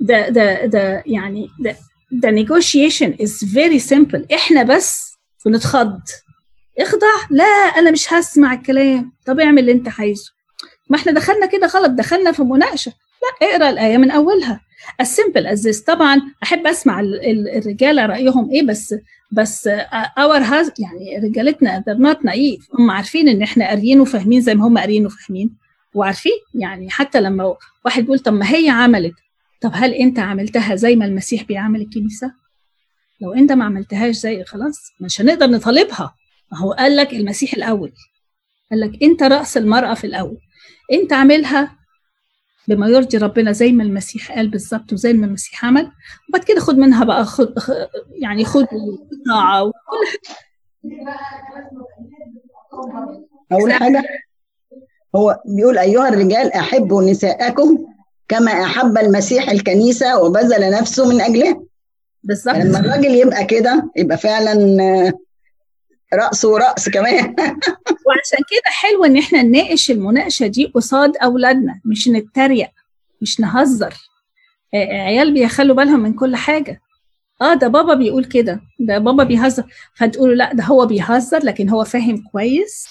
[0.00, 1.76] ده ده ده يعني ده
[2.24, 5.11] the negotiation is very simple إحنا بس
[5.46, 6.00] بنتخض
[6.78, 7.06] اخضع.
[7.30, 7.44] لا
[7.78, 9.12] أنا مش هسمع الكلام.
[9.26, 10.30] طب اعمل اللي أنت عايزه.
[10.90, 12.92] ما إحنا دخلنا كده غلط دخلنا في مناقشة.
[13.22, 14.60] لا اقرأ الآية من أولها.
[15.02, 15.06] As
[15.62, 15.84] this.
[15.86, 18.94] طبعا أحب أسمع ال- ال- الرجاله رأيهم إيه بس
[19.32, 19.66] بس
[20.18, 22.78] اور هاز يعني رجالتنا not naive.
[22.80, 25.56] هم عارفين إن إحنا قاريين وفاهمين زي ما هم قاريين وفاهمين.
[25.94, 29.14] وعارفين يعني حتى لما واحد بيقول طب ما هي عملت.
[29.60, 32.32] طب هل أنت عملتها زي ما المسيح بيعمل الكنيسة؟
[33.22, 36.14] لو انت ما عملتهاش زي خلاص مش هنقدر نطالبها.
[36.52, 37.92] ما هو قال لك المسيح الأول.
[38.70, 40.38] قال لك انت رأس المرأة في الأول.
[40.92, 41.76] انت عاملها
[42.68, 45.90] بما يرضي ربنا زي ما المسيح قال بالظبط وزي ما المسيح عمل.
[46.28, 47.54] وبعد كده خد منها بقى خد
[48.22, 48.66] يعني خد
[49.28, 49.74] طاعه وكل
[53.52, 54.02] أول حاجة
[55.16, 57.86] هو بيقول أيها الرجال أحبوا نساءكم
[58.28, 61.62] كما أحب المسيح الكنيسة وبذل نفسه من اجلها
[62.24, 62.56] بالظبط.
[62.56, 65.12] لما الراجل يبقى كده يبقى فعلا آه،
[66.14, 67.24] رأس ورأس كمان.
[68.06, 72.68] وعشان كده حلو إن إحنا نناقش المناقشة دي قصاد أولادنا مش نتريق
[73.20, 73.94] مش نهزر.
[74.74, 76.80] آه، عيال بيخلوا بالهم من كل حاجة.
[77.40, 79.64] آه ده بابا بيقول كده ده بابا بيهزر.
[79.94, 82.86] فتقولوا لا ده هو بيهزر لكن هو فاهم كويس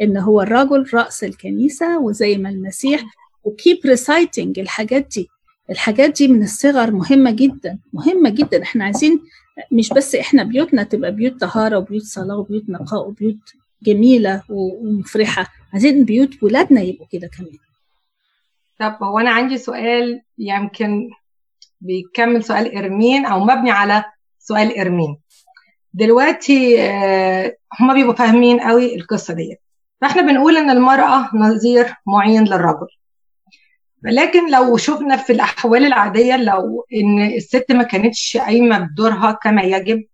[0.00, 3.02] إن هو الرجل راس الكنيسة وزي ما المسيح
[3.44, 5.28] وكيب ريسايتنج الحاجات دي.
[5.70, 8.62] الحاجات دي من الصغر مهمة جدا مهمة جدا.
[8.62, 9.20] إحنا عايزين
[9.72, 15.46] مش بس إحنا بيوتنا تبقى بيوت طهارة وبيوت صلاة وبيوت نقاء وبيوت جميلة و- ومفرحة
[15.72, 17.58] عايزين بيوت ولادنا يبقوا كده كمان.
[18.80, 21.10] طب هو أنا عندي سؤال يمكن
[21.80, 24.04] بيكمل سؤال إرمين أو مبني على
[24.38, 25.16] سؤال إرمين.
[25.94, 29.58] دلوقتي آه، هما بيبقوا فاهمين قوي القصة ديت.
[30.00, 32.86] فإحنا بنقول إن المرأة نظير معين للرجل.
[34.04, 40.04] لكن لو شفنا في الأحوال العادية لو إن الست ما كانتش قايمة بدورها كما يجب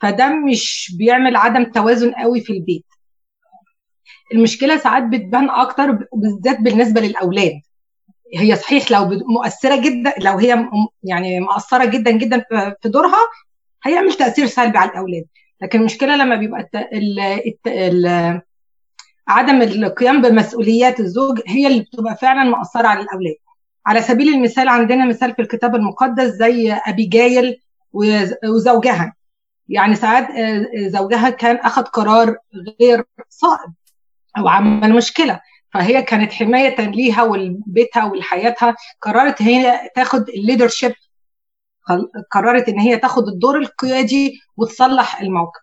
[0.00, 2.84] فده مش بيعمل عدم توازن قوي في البيت
[4.34, 7.60] المشكلة ساعات بتبان أكتر بالذات بالنسبة للأولاد
[8.36, 10.68] هي صحيح لو مؤثرة جدا لو هي
[11.02, 12.44] يعني مؤثره جدا جدا
[12.82, 13.18] في- دورها
[13.84, 15.24] هيعمل تأثير سلبي على الأولاد
[15.62, 16.68] لكن المشكلة لما بيبقى.
[19.28, 23.34] عدم القيام بمسؤوليات الزوج هي اللي بتبقى فعلا مؤثره على الأولاد.
[23.86, 27.60] على سبيل المثال عندنا مثال في الكتاب المقدس زي أبيجايل
[27.92, 29.14] وز- وزوجها.
[29.68, 32.36] يعني ساعات آه، زوجها كان أخذ قرار
[32.80, 33.72] غير صائب
[34.38, 35.40] أو عمل مشكلة.
[35.74, 38.74] فهي كانت حماية ليها ولبيتها ولحياتها.
[39.02, 40.92] قررت هي تاخد الليدرشيب
[42.30, 45.60] قررت إن هي تاخد الدور القيادي وتصلح الموقف.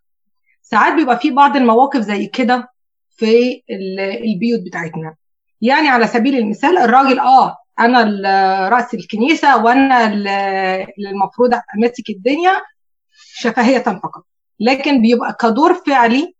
[0.61, 2.69] ساعات بيبقى في بعض المواقف زي كده.
[3.15, 5.15] في ال- البيوت بتاعتنا.
[5.61, 8.03] يعني على سبيل المثال الراجل آه أنا
[8.69, 10.27] رأس الكنيسة وأنا ال-
[10.97, 12.51] اللي المفروض امسك الدنيا
[13.33, 14.23] شفهية فقط.
[14.59, 16.33] لكن بيبقى كدور فعلي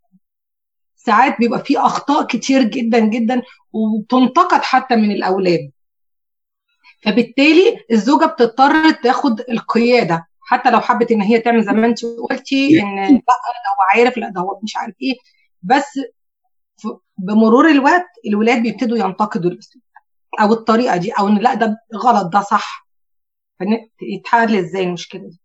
[0.95, 3.41] ساعات بيبقى فيه أخطاء كتير جدا جدا
[3.73, 5.71] وتنتقد حتى من الأولاد.
[7.03, 10.27] فبالتالي الزوجة بتضطر تاخد القيادة.
[10.43, 14.17] حتى لو حبت إن هي تعمل زي ما انت قلتي إن لأ ده هو عارف
[14.17, 15.13] لأ ده هو مش عارف إيه.
[15.63, 15.85] بس
[17.17, 19.83] بمرور الوقت الولاد بيبتدوا ينتقدوا الأسلوب
[20.41, 22.87] أو الطريقة دي أو إن لأ ده غلط ده صح.
[24.01, 25.39] يتحل إزاي المشكلة دي؟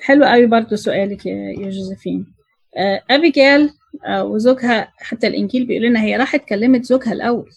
[0.00, 2.26] حلو قوي برضو سؤالك يا جوزيفين
[2.76, 3.70] آه، أبيجيل
[4.06, 7.50] آه، وزوجها حتى الإنجيل بيقول لنا هي راحت كلمت زوجها الأول.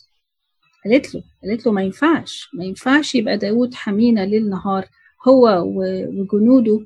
[0.85, 4.85] قالت له قالت له ما ينفعش ما ينفعش يبقى داود حمينا ليل نهار
[5.27, 5.63] هو
[6.19, 6.79] وجنوده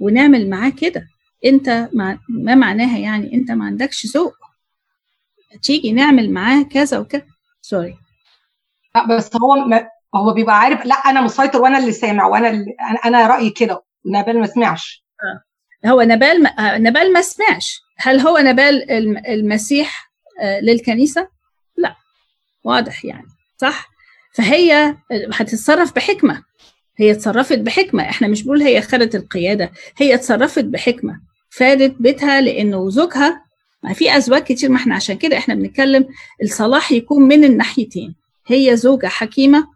[0.00, 1.06] ونعمل معاه كده.
[1.44, 4.34] أنت مع ما معناها يعني أنت ما عندكش ذوق.
[5.62, 7.22] تيجي نعمل معاه كذا وكذا.
[7.62, 7.96] سوري
[8.94, 12.74] لا بس هو ما هو بيبقى عارف لا أنا مسيطر وأنا اللي سامع وأنا اللي
[13.04, 13.82] أنا رأيي كده.
[14.04, 15.04] ونبال ما سمعش.
[15.86, 17.80] هو نبال ما آه، نبال ما سمعش.
[17.98, 21.28] هل هو نبال الم- المسيح آه، للكنيسة؟
[21.76, 21.94] لا.
[22.64, 23.26] واضح يعني.
[23.60, 23.88] صح؟
[24.34, 24.96] فهي
[25.32, 26.42] هتتصرف بحكمة.
[26.96, 28.02] هي اتصرفت بحكمة.
[28.10, 29.72] إحنا مش بنقول هي خدت القيادة.
[29.98, 31.20] هي اتصرفت بحكمة.
[31.50, 33.43] فادت بيتها لأنه زوجها
[33.84, 36.06] ما في ازواج كتير ما إحنا عشان كده إحنا بنتكلم
[36.42, 38.14] الصلاح يكون من الناحيتين
[38.46, 39.66] هي زوجة حكيمة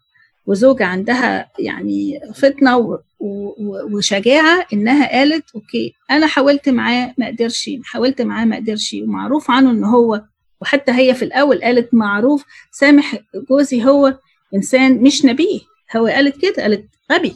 [0.47, 7.71] وزوجة عندها يعني فطنة و- و- وشجاعة إنها قالت أوكي أنا حاولت معاه ما قدرش
[7.85, 10.23] حاولت معاه ما قدرش ومعروف عنه إن هو
[10.61, 13.15] وحتى هي في الأول قالت معروف سامح
[13.51, 14.19] جوزي هو
[14.55, 15.61] إنسان مش نبيه
[15.97, 17.35] هو قالت كده قالت غبي.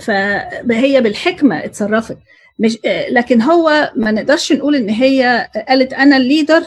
[0.00, 2.18] فهي بالحكمة اتصرفت.
[2.58, 2.78] مش
[3.10, 6.62] لكن هو ما نقدرش نقول إن هي قالت أنا ال leader.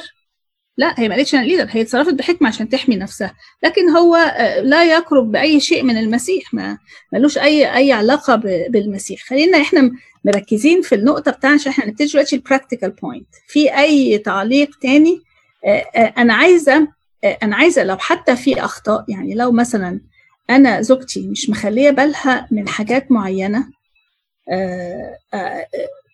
[0.78, 3.34] لا هي ما قالتش أنا leader هي اتصرفت بحكمة عشان تحمي نفسها.
[3.64, 6.78] لكن هو آه، لا يقرب بأي شيء من المسيح ما
[7.14, 8.36] ملوش أي أي علاقة
[8.70, 9.24] بالمسيح.
[9.24, 9.92] خلينا إحنا
[10.26, 15.22] مركزين في النقطة بتاعنا عشان إحنا نبتدي دلوقتي ال practical point في أي تعليق تاني؟
[15.66, 16.88] آه، آه، أنا عايزة
[17.24, 20.02] آه، أنا عايزة لو حتى في أخطاء يعني لو مثلا
[20.50, 23.77] أنا زوجتي مش مخلية بالها من حاجات معينة آه، آه،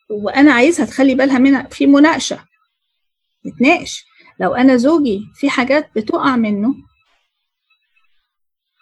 [0.10, 2.46] وأنا عايزها تخلي بالها منها في مناقشة.
[3.46, 4.06] نتناقش.
[4.40, 6.76] لو أنا زوجي في حاجات بتقع منه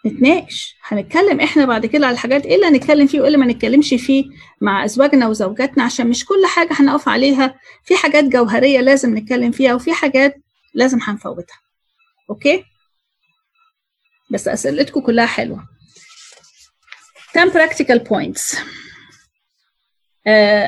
[0.06, 0.76] نتناقش.
[0.88, 4.24] هنتكلم إحنا بعد كده على الحاجات إيه اللي هنتكلم فيه وإيه اللي ما نتكلمش فيه
[4.60, 7.58] مع أزواجنا وزوجاتنا عشان مش كل حاجة هنقف عليها.
[7.84, 10.36] في حاجات جوهرية لازم نتكلم فيها وفي حاجات
[10.74, 11.56] لازم هنفوتها.
[12.30, 12.64] أوكي؟
[14.30, 15.68] بس أسئلتكم كلها حلوة.
[17.36, 18.58] 10 practical points.
[18.58, 18.64] آه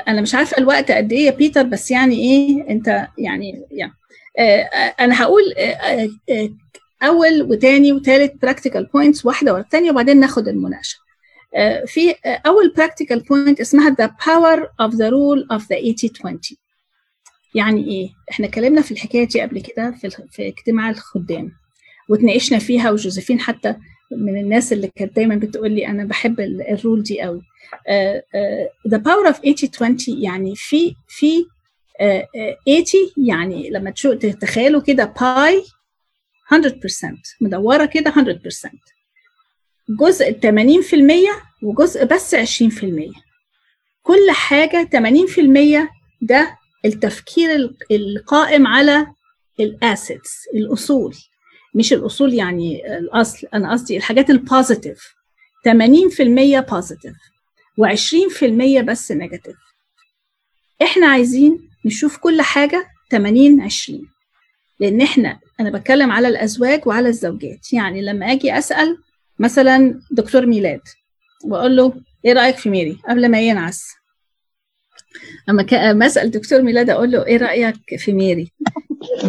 [0.09, 3.93] أنا مش عارفة الوقت قد إيه يا بيتر بس يعني إيه أنت يعني يعني
[4.39, 4.63] آه
[5.01, 6.51] أنا هقول آه آه
[7.03, 10.99] أول وتاني وتالت practical points واحدة ورا الثانية وبعدين ناخد المناقشة.
[11.55, 15.77] آه في آه أول practical point اسمها the power of the rule of the
[16.53, 16.57] 80-20
[17.55, 21.53] يعني إيه؟ إحنا اتكلمنا في الحكاية دي قبل كده في في اجتماع الخدام
[22.09, 23.77] وتناقشنا فيها وجوزيفين حتى
[24.17, 27.43] من الناس اللي كانت دايما بتقول لي أنا بحب الرول دي قوي.
[28.89, 32.85] the power of 80 20 يعني في في uh, 80
[33.17, 35.65] يعني لما تتخيلوا كده باي
[36.55, 36.57] 100%
[37.41, 38.17] مدورة كده 100%
[39.89, 42.39] جزء 80% وجزء بس 20%
[44.03, 44.89] كل حاجة
[45.87, 45.89] 80%
[46.23, 49.07] ده التفكير القائم على
[49.61, 51.15] ال assets الأصول.
[51.75, 55.15] مش الأصول يعني الأصل أنا قصدي الحاجات ال positive
[55.69, 55.73] 80%
[56.71, 57.15] positive
[57.81, 59.57] و20% بس negative
[60.83, 64.09] إحنا عايزين نشوف كل حاجة 80 20
[64.81, 67.73] لأن إحنا أنا بتكلم على الأزواج وعلى الزوجات.
[67.73, 68.99] يعني لما أجي أسأل
[69.39, 70.81] مثلا دكتور ميلاد
[71.45, 73.85] وأقول له إيه رأيك في ميري؟ قبل ما ينعس.
[75.49, 78.53] أما أسأل دكتور ميلاد أقول له إيه رأيك في ميري؟
[79.21, 79.27] 80%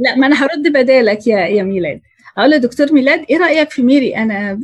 [0.00, 2.00] لا ما أنا هرد بدالك يا يا ميلاد.
[2.38, 4.60] أقول دكتور ميلاد إيه رأيك في ميري؟ أنا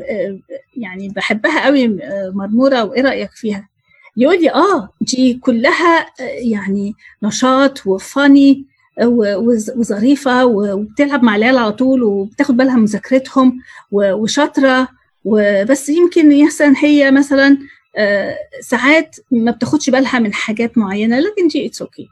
[0.76, 1.98] يعني بحبها قوي
[2.34, 3.68] مرمورة وإيه رأيك فيها؟
[4.16, 8.64] يقول لي آه دي كلها يعني نشاط وفاني
[9.76, 13.60] وظريفة وبتلعب مع العيال على طول وبتاخد بالها من مذاكرتهم
[13.92, 14.88] وشاطرة
[15.24, 17.58] وبس يمكن مثلا هي مثلا
[18.60, 22.08] ساعات ما بتاخدش بالها من حاجات معينة لكن دي it's okay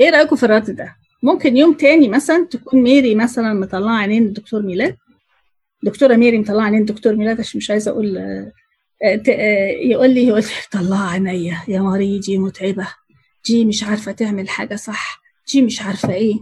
[0.00, 4.62] إيه رايكم في الرد ده؟ ممكن يوم تاني مثلا تكون ميري مثلا مطلعة عينين الدكتور
[4.62, 4.96] ميلاد.
[5.82, 8.16] دكتورة ميري مطلعة عينين الدكتور ميلاد عشان مش عايزة أقول
[9.84, 12.88] يقول لي يقول لي طلعها عينيا يا ماري دي متعبة.
[13.46, 15.20] دي مش عارفة تعمل حاجة صح.
[15.52, 16.34] دي مش عارفة إيه.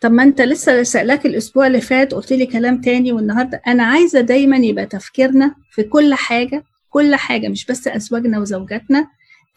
[0.00, 4.20] طب ما أنت لسه سألاك الأسبوع اللي فات قلت لي كلام تاني والنهاردة أنا عايزة
[4.20, 9.06] دايما يبقى تفكيرنا في كل حاجة كل حاجة مش بس أزواجنا وزوجاتنا.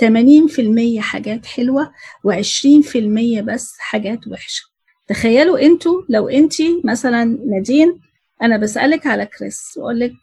[0.02, 1.92] 80% حاجات حلوة
[2.28, 2.98] و20%
[3.44, 4.64] بس حاجات وحشة
[5.08, 8.00] تخيلوا أنتوا لو انتي مثلا نادين
[8.42, 10.14] أنا بسألك على كريس واقول لك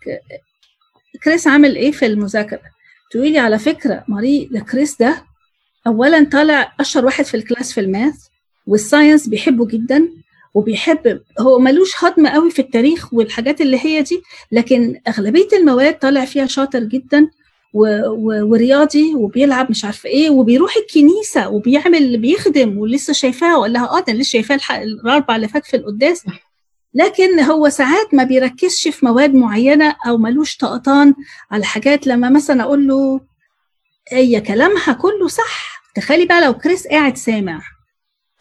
[1.25, 2.61] كريس عامل إيه في المذاكرة
[3.13, 5.25] تقولي على فكرة ماري ده كريس ده
[5.87, 8.15] اولا طالع أشهر واحد في ال class في ال math
[8.67, 10.09] وال science بيحبه جدا
[10.55, 16.25] وبيحب هو ملوش هضم قوي في التاريخ والحاجات اللي هي دي لكن أغلبية المواد طالع
[16.25, 17.31] فيها شاطر جدا.
[17.73, 24.13] ورياضي وبيلعب مش عارفة إيه وبيروح الكنيسة وبيعمل بيخدم ولسه شايفاها وقال لها آه ده
[24.13, 24.83] لسه شايفاه.
[24.83, 26.25] الأربع اللي فات في القداس.
[26.95, 31.15] لكن هو ساعات ما بيركزش في مواد معينة أو ملوش طقطان
[31.51, 33.21] على حاجات لما مثلا أقول له
[34.13, 35.83] هي كلامها كله صح.
[35.97, 37.61] تخيلي بقى لو كريس قاعد سامع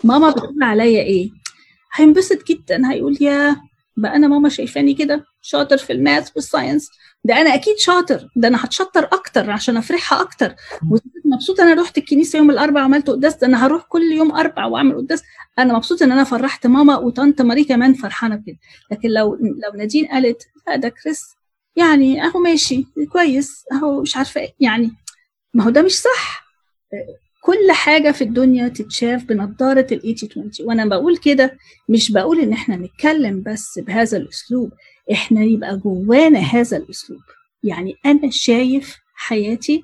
[0.03, 1.29] ماما بتقول عليا إيه؟
[1.95, 3.55] هينبسط جدا هيقول يا
[3.97, 6.89] بقى أنا ماما شايفاني كده شاطر في ال math وال science.
[7.23, 10.55] ده أنا أكيد شاطر ده أنا هتشطر أكتر عشان أفرحها أكتر.
[11.25, 14.95] مبسوطة أنا رحت الكنيسة يوم الأربعاء عملت قداس ده أنا هروح كل يوم أربع وأعمل
[14.95, 15.23] قداس.
[15.59, 18.57] أنا مبسوطة إن أنا فرحت ماما وطنط ماري كمان فرحانة بكده
[18.91, 21.35] لكن لو لو نادين قالت لا ده كريس
[21.75, 24.91] يعني أهو ماشي كويس أهو مش عارفة يعني
[25.53, 26.43] ما هو ده مش صح.
[27.41, 31.57] كل حاجة في الدنيا تتشاف بنظارة ال 80 20 وأنا بقول كده
[31.89, 34.71] مش بقول إن إحنا نتكلم بس بهذا الأسلوب.
[35.11, 37.21] إحنا يبقى جوانا هذا الأسلوب.
[37.63, 39.83] يعني أنا شايف حياتي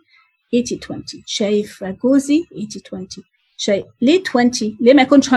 [0.52, 3.08] 80 20 شايف جوزي 80 20
[3.58, 5.34] شايف ليه 20 ليه ما يكونش 100%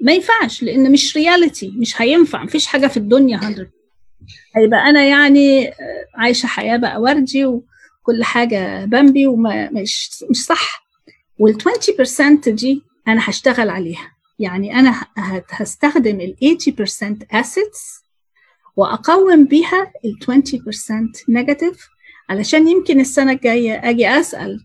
[0.00, 3.66] ما ينفعش لأن مش رياليتي مش هينفع مفيش حاجة في الدنيا 100
[4.56, 5.70] هيبقى أنا يعني
[6.14, 10.86] عايشة حياة بقى وردي وكل حاجة بامبي ومش مش صح.
[11.38, 11.58] وال
[12.44, 14.12] 20% دي أنا هشتغل عليها.
[14.38, 15.06] يعني أنا
[15.48, 18.05] هستخدم ال 80% assets
[18.76, 20.50] واقوم بيها ال 20%
[21.30, 21.78] negative
[22.30, 24.60] علشان يمكن السنة الجاية أجي أسأل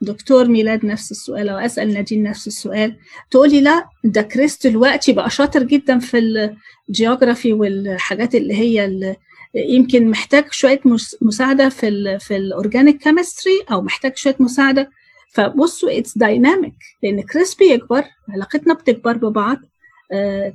[0.00, 2.96] دكتور ميلاد نفس السؤال أو أسأل نادين نفس السؤال.
[3.30, 6.48] تقولي لا ده كريس دلوقتي بقى شاطر جدا في
[6.88, 9.16] ال geography والحاجات اللي هي اللي
[9.54, 10.80] يمكن محتاج شوية
[11.22, 14.90] مساعدة في ال في ال organic chemistry أو محتاج شوية مساعدة.
[15.32, 19.56] فبصوا it's dynamic لأن كريس بيكبر علاقتنا بتكبر ببعض.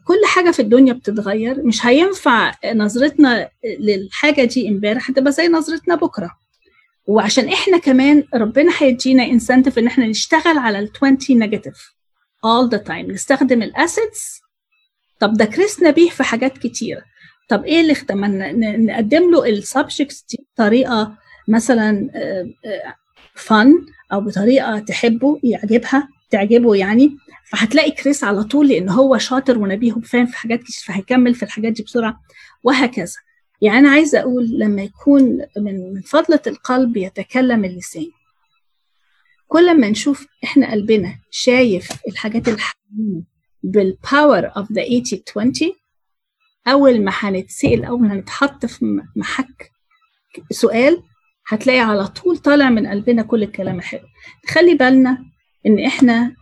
[0.08, 1.64] كل حاجة في الدنيا بتتغير.
[1.64, 3.49] مش هينفع نظرتنا
[3.80, 6.32] للحاجة دي امبارح هتبقى زي نظرتنا بكرة.
[7.06, 11.93] وعشان إحنا كمان ربنا هيدينا incentive إن إحنا نشتغل على ال 20 negative
[12.45, 13.10] all the time.
[13.12, 14.41] نستخدم ال assets
[15.20, 17.02] طب ده كريس نبيه في حاجات كتيرة
[17.49, 18.26] طب إيه اللي اختم
[18.86, 22.10] نقدم له ال subjects دي بطريقة مثلا
[23.36, 23.74] fun
[24.14, 26.08] أو بطريقة تحبه يعجبها.
[26.32, 27.18] تعجبه يعني
[27.52, 31.72] فهتلاقي كريس على طول لأن هو شاطر ونبيه وفاهم في حاجات كتير فهيكمل في الحاجات
[31.74, 32.22] دي بسرعة
[32.64, 33.16] وهكذا.
[33.62, 38.08] يعني أنا عايزة أقول لما يكون من فضلة القلب يتكلم اللسان.
[39.48, 43.24] كل ما نشوف إحنا قلبنا شايف الحاجات حوالينا
[43.64, 45.04] بال power of the 80
[45.56, 45.72] 20
[46.68, 49.72] أول ما هنتسأل اول ما هنتحط في محك
[50.52, 51.04] سؤال
[51.48, 54.08] هتلاقي على طول طالع من قلبنا كل الكلام الحلو.
[54.48, 55.31] خلي بالنا
[55.68, 56.36] إن إحنا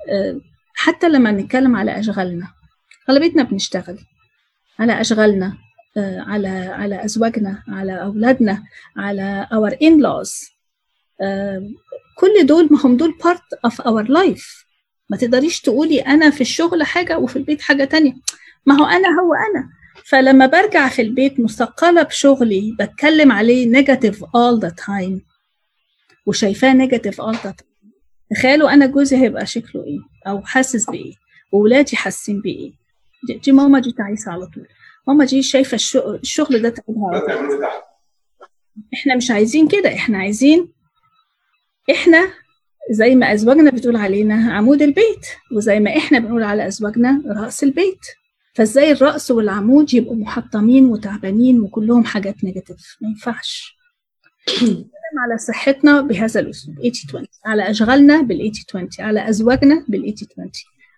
[0.76, 2.48] حتى لما نتكلم على أشغالنا
[3.10, 4.00] غالبيتنا بنشتغل
[4.80, 5.58] على أشغالنا
[5.98, 8.64] على على أزواجنا على أولادنا
[8.98, 10.50] على our in-laws
[12.18, 14.66] كل دول ما هم دول part of our life
[15.10, 18.14] ما تقدريش تقولي أنا في الشغل حاجة وفي البيت حاجة تانية.
[18.66, 19.70] ما هو أنا هو أنا.
[20.06, 25.22] فلما برجع في البيت مثقلة بشغلي بتكلم عليه negative all the time.
[26.26, 27.69] وشايفاه negative all the time
[28.36, 31.14] تخيلوا أنا جوزي هيبقى شكله إيه؟ أو حاسس بإيه؟
[31.52, 32.72] وولادي حاسين بإيه؟
[33.44, 34.68] دي, ماما دي تعيسه على طول.
[35.08, 35.76] ماما دي شايفة
[36.16, 37.24] الشغل, ده تعبها
[38.94, 39.94] إحنا مش عايزين كده.
[39.94, 40.74] إحنا عايزين
[41.92, 42.30] إحنا
[42.92, 45.26] زي ما أزواجنا بتقول علينا عمود البيت
[45.56, 48.00] وزي ما إحنا بنقول على أزواجنا رأس البيت.
[48.56, 53.79] فإزاي الرأس والعمود يبقوا محطمين وتعبانين وكلهم حاجات نيجاتيف ما ينفعش.
[55.24, 56.76] على صحتنا بهذا الأسلوب.
[56.76, 58.38] 80 20 على أشغالنا بال
[58.72, 60.52] 80 20 على أزواجنا بال 80 20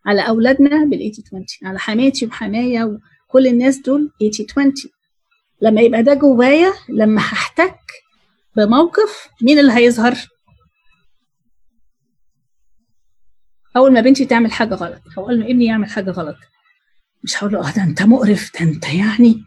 [0.06, 2.84] على أولادنا بال 80 20 على حماتي وحمايا
[3.30, 4.74] وكل الناس دول 80 20
[5.62, 7.80] لما يبقى ده جوايا لما هحتك
[8.58, 10.18] بموقف مين اللي هيظهر؟
[13.78, 16.36] أول ما بنتي تعمل حاجة غلط أو أول ما ابني يعمل حاجة غلط
[17.24, 19.44] مش هقول له آه ده أنت مقرف ده أنت يعني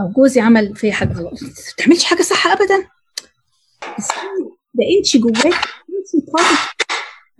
[0.00, 1.42] أو جوزي عمل فيا حاجة غلط.
[1.42, 2.88] ما بتعملش حاجة صح ابدا.
[4.74, 6.40] ده انت جواكي انت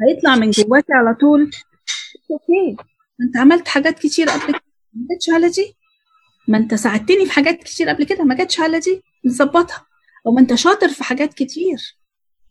[0.08, 1.50] هيطلع من جواكي على طول.
[2.30, 2.76] okay
[3.22, 4.60] أنت عملت حاجات كتير قبل كده
[4.94, 5.76] ما جاتش على دي؟
[6.48, 9.86] ما أنت ساعدتني في حاجات كتير قبل كده ما جاتش على دي؟ نظبطها.
[10.26, 11.96] أو ما أنت شاطر في حاجات كتير.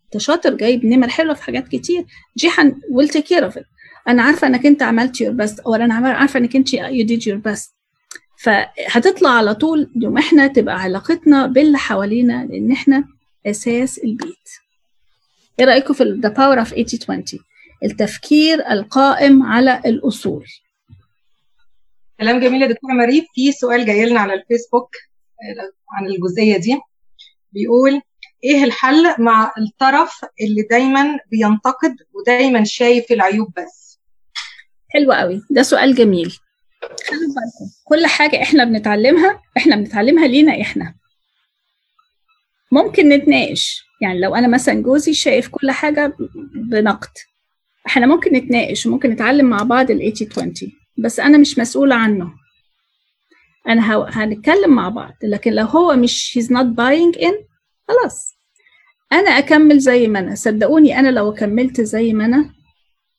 [0.06, 2.06] أنت شاطر جايب نمر حلوة في حاجات كتير.
[2.36, 3.60] دي then we'll take care of
[4.08, 7.38] أنا عارفة إنك أنت عملت your best أو أنا عارفة إنك أنت you did your
[7.38, 7.76] best
[8.38, 13.04] فهتطلع على طول يوم إحنا تبقى علاقتنا باللي حوالينا لأن إحنا
[13.46, 14.50] إساس البيت.
[15.60, 17.24] إيه رأيكم في the power of 80 20
[17.84, 20.46] التفكير القائم على الأصول.
[22.20, 24.96] كلام جميل يا دكتورة مريم في سؤال جاي لنا على الفيسبوك
[25.92, 26.80] عن الجزئية دي.
[27.52, 28.02] بيقول
[28.44, 34.00] إيه الحل مع الطرف اللي دايما بينتقد ودايما شايف العيوب بس؟
[34.90, 35.42] حلو قوي.
[35.50, 36.38] ده سؤال جميل.
[36.82, 40.96] خلوا بالكم كل حاجة إحنا بنتعلمها إحنا بنتعلمها لينا إحنا.
[42.76, 43.86] ممكن نتناقش.
[44.02, 46.18] يعني لو أنا مثلا جوزي شايف كل حاجة
[46.72, 47.10] بنقد
[47.88, 52.34] إحنا ممكن نتناقش وممكن نتعلم مع بعض ال 80 20 بس أنا مش مسؤولة عنه.
[53.68, 57.34] أنا هنتكلم مع بعض لكن لو هو مش he's not buying in
[57.88, 58.36] خلاص.
[59.12, 60.36] أنا أكمل زي ما أنا.
[60.36, 62.50] صدقوني أنا لو كملت زي ما أنا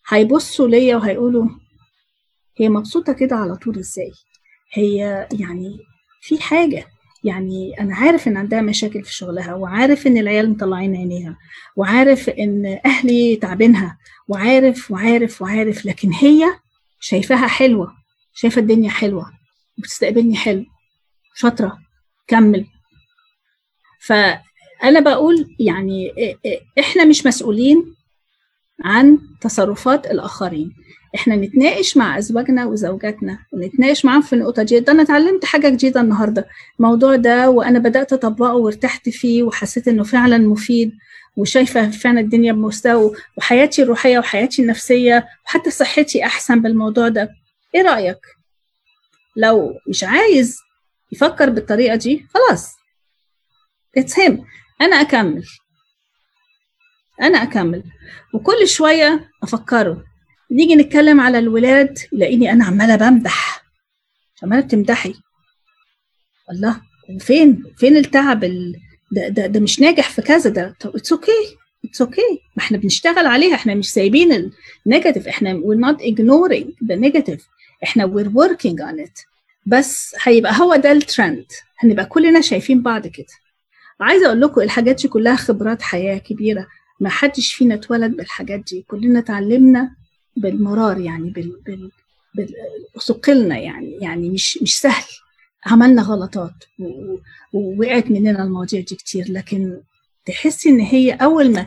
[0.08, 1.48] هيبصوا ليا وهيقولوا
[2.58, 4.12] هي مبسوطة كده على طول إزاي؟
[4.72, 5.78] هي يعني
[6.20, 6.86] في حاجة.
[7.26, 11.38] يعني أنا عارف إن عندها مشاكل في شغلها وعارف إن العيال مطلعين عينيها
[11.76, 13.98] وعارف إن أهلي تعبينها
[14.28, 16.44] وعارف وعارف وعارف لكن هي
[17.00, 17.94] شايفاها حلوة
[18.34, 19.32] شايفة الدنيا حلوة
[19.78, 20.64] بتستقبلني حلو
[21.34, 21.78] شاطرة
[22.26, 22.66] كمل.
[24.00, 26.12] فأنا بقول يعني
[26.78, 27.94] إحنا مش مسؤولين
[28.84, 30.72] عن تصرفات الآخرين.
[31.16, 36.00] إحنا نتناقش مع أزواجنا وزوجاتنا ونتناقش معاهم في النقطه دي ده أنا اتعلمت حاجة جديدة
[36.00, 36.48] النهارده.
[36.80, 40.92] الموضوع ده وأنا بدأت أطبقه وارتحت فيه وحسيت إنه فعلا مفيد
[41.36, 47.30] وشايفة فعلا الدنيا بمستوى وحياتي الروحية وحياتي النفسية وحتى صحتي أحسن بالموضوع ده.
[47.74, 48.18] إيه رأيك؟
[49.36, 50.58] لو مش عايز
[51.12, 52.72] يفكر بالطريقة دي خلاص.
[53.96, 54.44] it's him
[54.80, 55.44] أنا أكمل.
[57.22, 57.82] أنا أكمل.
[58.34, 60.04] وكل شوية أفكره.
[60.50, 63.64] نيجي نتكلم على الولاد يلاقيني أنا عمالة بمدح
[64.42, 65.14] عمالة بتمدحي.
[66.50, 66.80] الله
[67.18, 68.76] فين فين التعب ال...
[69.12, 73.26] ده, ده ده مش ناجح في كذا ده it's okay it's okay ما إحنا بنشتغل
[73.26, 74.52] عليها إحنا مش سايبين
[74.86, 77.42] ال negative إحنا we're not ignoring the negative.
[77.84, 79.26] إحنا we're working on it.
[79.66, 81.46] بس هيبقى هو ده الترند
[81.78, 83.26] هنبقى كلنا شايفين بعض كده.
[84.00, 86.66] عايزة أقول لكم الحاجات دي كلها خبرات حياة كبيرة.
[87.00, 88.84] ما حدش فينا اتولد بالحاجات دي.
[88.88, 89.96] كلنا اتعلمنا
[90.36, 91.90] بالمرار يعني بال, بال...
[92.34, 92.54] بال...
[93.06, 95.04] ثقلنا يعني يعني مش مش سهل.
[95.66, 96.52] عملنا غلطات
[97.52, 99.80] ووقعت مننا المواضيع دي كتير لكن
[100.26, 101.66] تحسي إن هي أول ما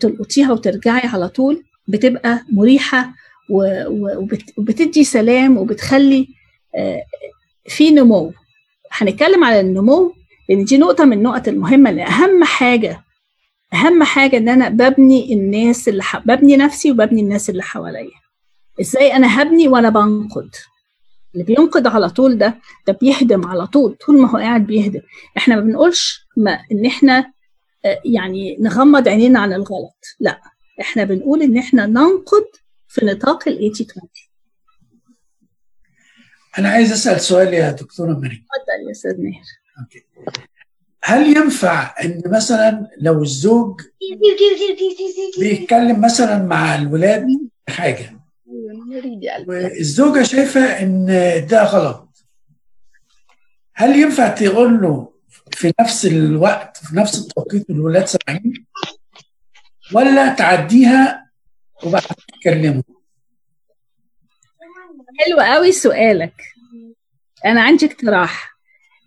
[0.00, 3.14] تلقطيها وترجعي على طول بتبقى مريحة
[4.58, 6.28] وبتدي سلام وبتخلي
[7.68, 8.32] في نمو.
[8.92, 10.14] هنتكلم على النمو
[10.48, 13.04] لأن دي نقطة من النقط المهمة اللي اهم حاجة
[13.74, 16.18] أهم حاجة إن أنا ببني الناس اللي ح...
[16.18, 18.10] ببني نفسي وببني الناس اللي حواليا.
[18.80, 20.50] إزاي أنا هبني وأنا بنقد؟
[21.34, 25.00] اللي بينقد على طول ده ده بيهدم على طول طول ما هو قاعد بيهدم.
[25.36, 27.32] إحنا ما بنقولش ما إن إحنا
[28.04, 30.40] يعني نغمض عينينا عن الغلط لا.
[30.80, 32.44] إحنا بنقول إن إحنا ننقد
[32.88, 33.88] في نطاق ال 80 20
[36.58, 38.22] أنا عايز أسأل سؤال يا دكتورة مريم
[38.54, 39.44] اتفضل يا أستاذ ماهر.
[39.80, 40.04] أوكي.
[41.04, 43.80] هل ينفع إن مثلا لو الزوج
[45.38, 47.26] بيتكلم مثلا مع الولاد
[47.68, 48.18] حاجة؟
[49.46, 51.06] والزوجة شايفة إن
[51.50, 52.24] ده غلط.
[53.74, 55.12] هل ينفع تقول له
[55.52, 58.66] في نفس الوقت في نفس التوقيت الولاد سامعين؟
[59.92, 61.30] ولا تعديها
[61.84, 62.02] وبعد
[62.40, 62.82] تكلمه
[65.18, 66.42] حلو قوي سؤالك.
[67.44, 68.51] أنا عندي اقتراح.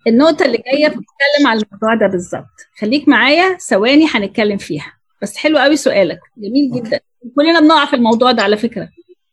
[0.06, 2.46] النقطة اللي جاية بتتكلم على الموضوع ده بالظبط.
[2.80, 4.92] خليك معايا ثواني هنتكلم فيها.
[5.22, 6.20] بس حلو قوي سؤالك.
[6.36, 7.00] جميل جدا.
[7.36, 8.88] كلنا بنقع في الموضوع ده على فكرة.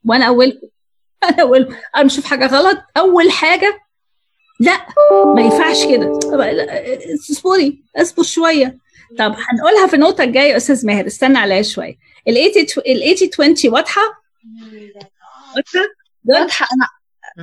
[0.06, 0.68] وأنا أولكم.
[1.30, 1.76] أنا أولكم.
[1.96, 2.78] أنا بشوف حاجة غلط.
[2.98, 3.80] أول حاجة
[4.60, 4.86] لأ
[5.36, 6.20] ما ينفعش كده.
[7.32, 7.84] اصبري.
[7.96, 8.78] اصبر شوية.
[9.20, 11.08] طب هنقولها في النقطة الجاية يا أستاذ ماهر.
[11.08, 11.96] استنى عليا شوية.
[12.28, 14.02] ال 80 ال 80 20 واضحة؟
[15.56, 15.80] واضحة؟
[16.26, 16.68] واضحة.
[16.74, 16.88] أنا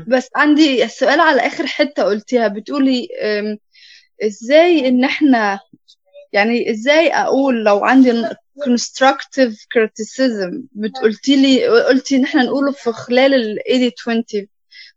[0.07, 2.49] بس عندي السؤال على آخر حتة قلتيها.
[2.49, 3.09] بتقولي
[4.27, 5.61] إزاي إن إحنا
[6.33, 8.23] يعني إزاي أقول لو عندي
[8.69, 14.47] constructive criticism بتقولتي لي قلتي إن إحنا نقوله في خلال ال 80 20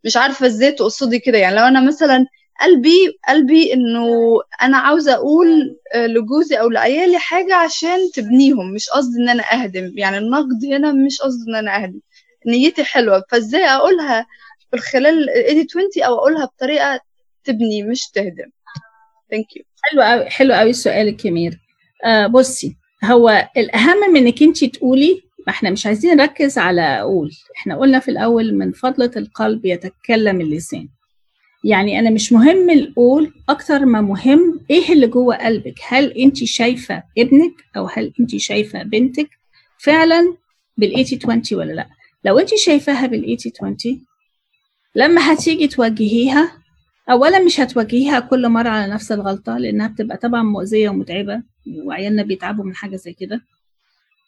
[0.04, 1.38] مش عارفة إزاي تقصدي كده.
[1.38, 2.26] يعني لو أنا مثلا
[2.62, 4.08] قلبي قلبي إنه
[4.62, 8.74] أنا عاوزة أقول لجوزي أو لعيالي حاجة عشان تبنيهم.
[8.74, 9.92] مش قصدي إن أنا أهدم.
[9.96, 12.00] يعني النقد هنا مش قصدي إن أنا أهدم.
[12.48, 13.24] نيتي حلوة.
[13.32, 14.26] فإزاي أقولها
[14.78, 17.00] في خلال 80 20 أو أقولها بطريقة
[17.44, 18.50] تبني مش تهدم.
[19.32, 21.60] thank you حلو قوي حلو قوي سؤالك يا مير.
[22.06, 27.32] آه بصي هو الأهم من إنك انت تقولي ما إحنا مش عايزين نركز على أقول
[27.58, 30.88] إحنا قلنا في الأول من فضلة القلب يتكلم اللسان.
[31.64, 35.80] يعني أنا مش مهم القول أكتر ما مهم إيه اللي جوه قلبك.
[35.88, 39.30] هل انت شايفة ابنك أو هل انت شايفة بنتك
[39.78, 40.38] فعلا
[40.78, 41.88] بال 80 20 ولا لأ؟
[42.26, 44.06] لو انت شايفاها بال 80 20
[44.96, 46.58] لما هتيجي توجهيها
[47.12, 51.44] اولا مش هتواجهيها كل مرة على نفس الغلطة لأنها بتبقى طبعا مؤذية ومتعبة
[51.86, 53.42] وعيالنا بيتعبوا من حاجة زي كده.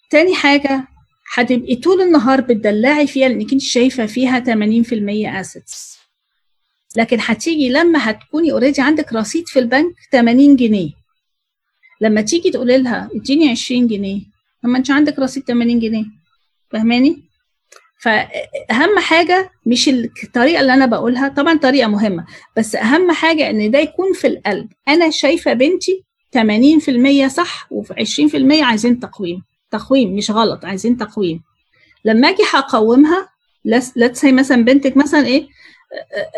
[0.09, 0.87] تاني حاجة
[1.33, 4.45] هتبقي طول النهار بتدلعي فيها لأنك أنت شايفة فيها 80%
[5.39, 5.97] assets
[6.97, 10.89] لكن هتيجي لما هتكوني already عندك رصيد في البنك 80 جنيه.
[12.01, 14.21] لما تيجي تقولي لها اديني 20 جنيه
[14.63, 16.05] لما أنت عندك رصيد 80 جنيه.
[16.71, 17.24] فاهماني؟
[17.97, 19.89] فأهم حاجة مش
[20.23, 22.25] الطريقة اللي أنا بقولها طبعا طريقة مهمة
[22.57, 24.67] بس أهم حاجة إن ده يكون في القلب.
[24.87, 26.03] أنا شايفة بنتي
[26.37, 27.93] 80% صح وفي
[28.61, 29.43] 20% عايزين تقويم.
[29.71, 31.41] تقويم مش غلط عايزين تقويم.
[32.05, 33.29] لما أجي هقومها
[33.67, 35.47] let's say مثلا بنتك مثلا إيه؟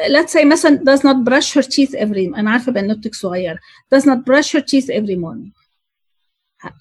[0.07, 3.57] let's say مثلا does not brush her teeth every أنا عارفة بنوتك صغيرة.
[3.95, 5.66] does not brush her teeth every morning.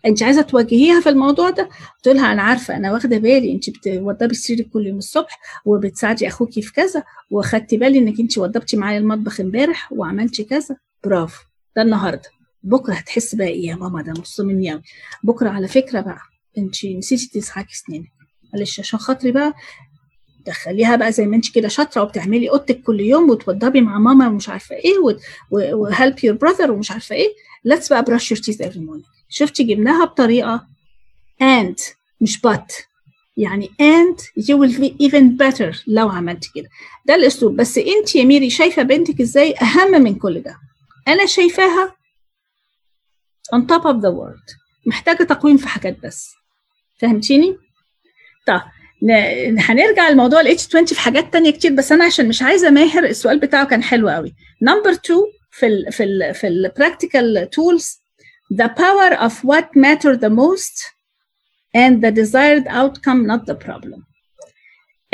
[0.07, 1.69] انت عايزة توجهيها في الموضوع ده
[2.03, 6.63] تقول لها أنا عارفة أنا واخدة بالي انت بتوضبي سريرك كل يوم الصبح وبتساعدي أخوكي
[6.63, 11.43] في كذا وأخدتي بالي إنك انت وضبتي معايا المطبخ امبارح وعملتي كذا برافو.
[11.77, 12.29] ده النهارده.
[12.63, 14.83] بكرة هتحس بقى إيه يا ماما؟ ده نص مني قوي
[15.23, 16.19] بكرة على فكرة بقى
[16.59, 18.07] انت نسيتي تغسلي سنينك.
[18.55, 19.55] معلش عشان خاطري بقى
[20.47, 24.49] دخليها بقى زي ما انت كده شاطرة وبتعملي أوضتك كل يوم وتوضبي مع ماما ومش
[24.49, 24.95] عارفة إيه
[25.51, 27.29] و help your brother ومش عارفة إيه.
[27.65, 29.16] let's بقى brush your teeth every morning.
[29.29, 30.67] شفتي جبناها بطريقة
[31.43, 31.83] and
[32.21, 32.83] مش but.
[33.37, 36.69] يعني and you will be even better لو عملت كده.
[37.07, 37.57] ده الأسلوب.
[37.57, 40.57] بس انت يا ميري شايفة بنتك إزاي أهم من كل ده؟
[41.09, 41.97] أنا شايفاها
[43.55, 44.57] on top of the world.
[44.87, 46.31] محتاجة تقويم في حاجات بس.
[47.01, 47.57] فهمتيني؟
[48.47, 48.61] طب
[49.59, 53.05] هنرجع لموضوع ال 80 20 في حاجات تانية كتير بس أنا عشان مش عايزة ماهر
[53.05, 55.21] السؤال بتاعه كان حلو قوي number 2
[55.51, 57.99] في ال في ال في ال practical tools
[58.53, 60.77] the power of what matter the most
[61.75, 64.03] and the desired outcome not the problem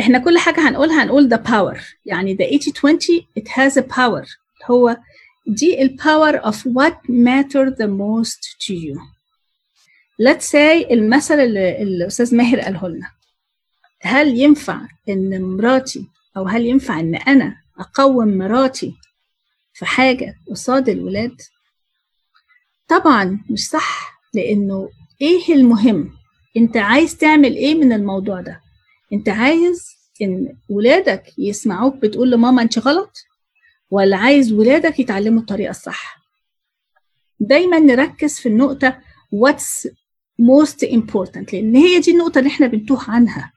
[0.01, 4.26] إحنا كل حاجة هنقولها هنقول the power يعني the 80 it has a power
[4.70, 4.97] هو
[5.47, 8.99] دي ال power of what matter the most to you
[10.22, 13.11] let's say المثل اللي الاستاذ ماهر قاله لنا
[14.03, 16.07] هل ينفع ان مراتي
[16.37, 18.95] أو هل ينفع ان أنا اقوم مراتي
[19.74, 21.37] في حاجة قصاد الولاد
[22.99, 24.88] طبعا مش صح لأنه
[25.20, 26.11] إيه المهم؟
[26.57, 28.61] أنت عايز تعمل إيه من الموضوع ده؟
[29.12, 29.84] أنت عايز
[30.22, 33.12] إن ولادك يسمعوك بتقول لماما أنت غلط؟
[33.90, 36.18] ولا عايز ولادك يتعلموا الطريقة الصح؟
[37.40, 38.99] دايما نركز في النقطة
[39.34, 39.88] what's
[40.43, 43.53] most important لأن هي دي النقطة اللي إحنا بنتوه عنها.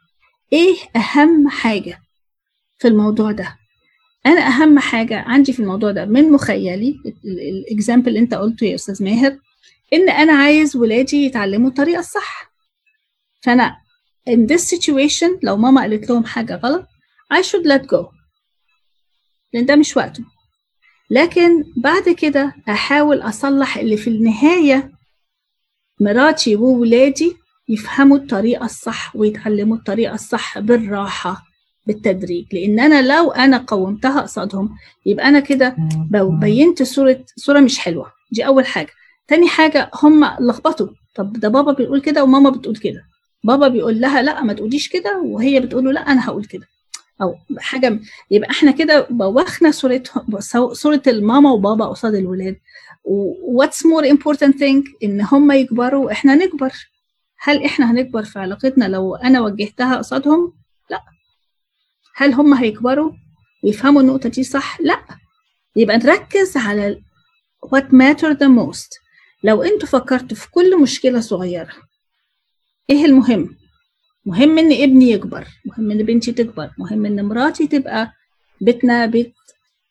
[0.54, 2.00] إيه أهم حاجة
[2.80, 3.58] في الموضوع ده؟
[4.26, 6.96] أنا أهم حاجة عندي في الموضوع ده من مخيلي
[7.26, 9.40] الاكزامبل اللي أنت قلته يا أستاذ ماهر
[9.94, 12.52] إن أنا عايز ولادي يتعلموا الطريقة الصح.
[13.44, 13.76] فأنا
[14.30, 16.86] in this situation لو ماما قالت لهم حاجة غلط
[17.34, 18.06] I should let go.
[19.54, 20.24] لأن ده مش وقته.
[21.10, 24.92] لكن بعد كده أحاول أصلح اللي في النهاية
[26.00, 27.34] مراتي وولادي
[27.70, 31.44] يفهموا الطريقة الصح ويتعلموا الطريقة الصح بالراحة.
[31.88, 34.70] بالتدريج لأن أنا لو أنا قومتها قصادهم
[35.06, 35.76] يبقى أنا كده
[36.40, 38.12] بينت صورة صورة مش حلوة.
[38.32, 38.90] دي أول حاجة.
[39.28, 40.88] تاني حاجة هم لخبطوا.
[41.16, 43.04] طب ده بابا بيقول كده وماما بتقول كده.
[43.44, 46.68] بابا بيقول لها لا ما تقوليش كده وهي بتقول له لا أنا هقول كده.
[47.22, 48.00] أو حاجة
[48.32, 50.40] يبقى إحنا كده بوظنا صورتهم
[50.74, 52.56] صورة الماما وبابا قصاد الولاد.
[53.48, 56.74] what's more important thing إن هم يكبروا وإحنا نكبر.
[57.40, 60.54] هل إحنا هنكبر في علاقتنا لو أنا وجهتها قصادهم؟
[60.90, 61.02] لا.
[62.16, 63.12] هل هم هيكبروا؟
[63.64, 65.00] ويفهموا النقطة دي صح؟ لا.
[65.76, 67.02] يبقى نركز على
[67.66, 68.90] what matter the most.
[69.44, 71.74] لو أنتوا فكرتوا في كل مشكلة صغيرة
[72.90, 73.56] إيه المهم؟
[74.26, 78.12] مهم ان ابني يكبر مهم ان بنتي تكبر مهم ان مراتي تبقى
[78.62, 79.34] بيتنا بيت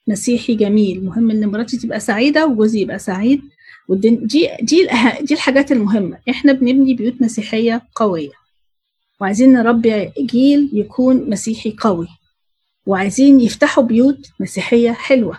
[0.08, 3.42] مسيحي جميل مهم ان مراتي تبقى سعيدة وجوزي يبقى سعيد.
[3.88, 4.88] والدين دي دي
[5.20, 6.18] دي الحاجات المهمة.
[6.30, 8.30] إحنا بنبني بيوت مسيحية قوية.
[9.20, 12.08] وعايزين نربي جيل يكون مسيحي قوي.
[12.86, 15.38] وعايزين يفتحوا بيوت مسيحية حلوة.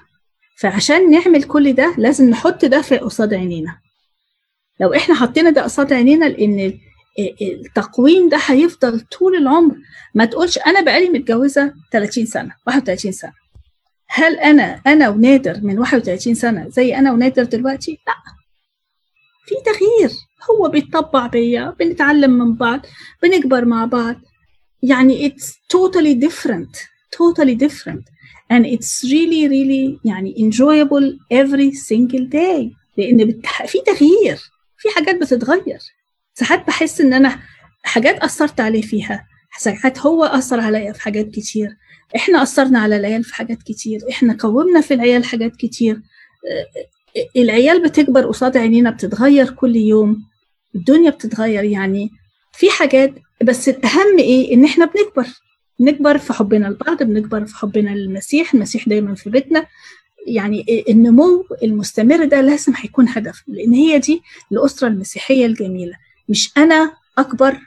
[0.57, 3.77] فعشان نعمل كل ده لازم نحط ده في قصاد عينينا.
[4.79, 6.79] لو إحنا حطينا ده قصاد عينينا لأن
[7.41, 9.75] التقويم ده هيفضل طول العمر.
[10.13, 13.33] ما تقولش أنا بقالي متجوزة 30 سنة 31 سنة.
[14.07, 18.13] هل أنا أنا ونادر من 31 سنة زي أنا ونادر دلوقتي؟ لأ.
[19.45, 20.17] في تغيير.
[20.51, 22.85] هو بيتطبع بيا بنتعلم من بعض
[23.23, 24.15] بنكبر مع بعض.
[24.83, 26.77] يعني it's totally different
[27.15, 28.05] totally different.
[28.53, 32.75] And it's really really يعني enjoyable every single day.
[32.97, 33.65] لأن بتح...
[33.65, 34.37] في تغيير
[34.77, 35.79] في حاجات بتتغير.
[36.33, 37.39] ساعات بحس إن أنا
[37.83, 39.27] حاجات أثرت عليه فيها.
[39.59, 41.77] ساعات هو أثر عليا في حاجات كتير.
[42.15, 44.01] إحنا أثرنا على العيال في حاجات كتير.
[44.09, 46.01] إحنا قومنا في العيال حاجات كتير.
[47.35, 50.23] العيال بتكبر قصاد عينينا بتتغير كل يوم.
[50.75, 52.09] الدنيا بتتغير يعني
[52.53, 53.13] في حاجات
[53.43, 55.27] بس الأهم إيه؟ إن إحنا بنكبر.
[55.79, 58.53] بنكبر في حبنا لبعض بنكبر في حبنا للمسيح.
[58.53, 59.65] المسيح دايما في بيتنا.
[60.27, 64.21] يعني النمو المستمر ده لازم هيكون هدف لأن هي دي
[64.51, 65.93] الأسرة المسيحية الجميلة.
[66.29, 67.57] مش أنا أكبر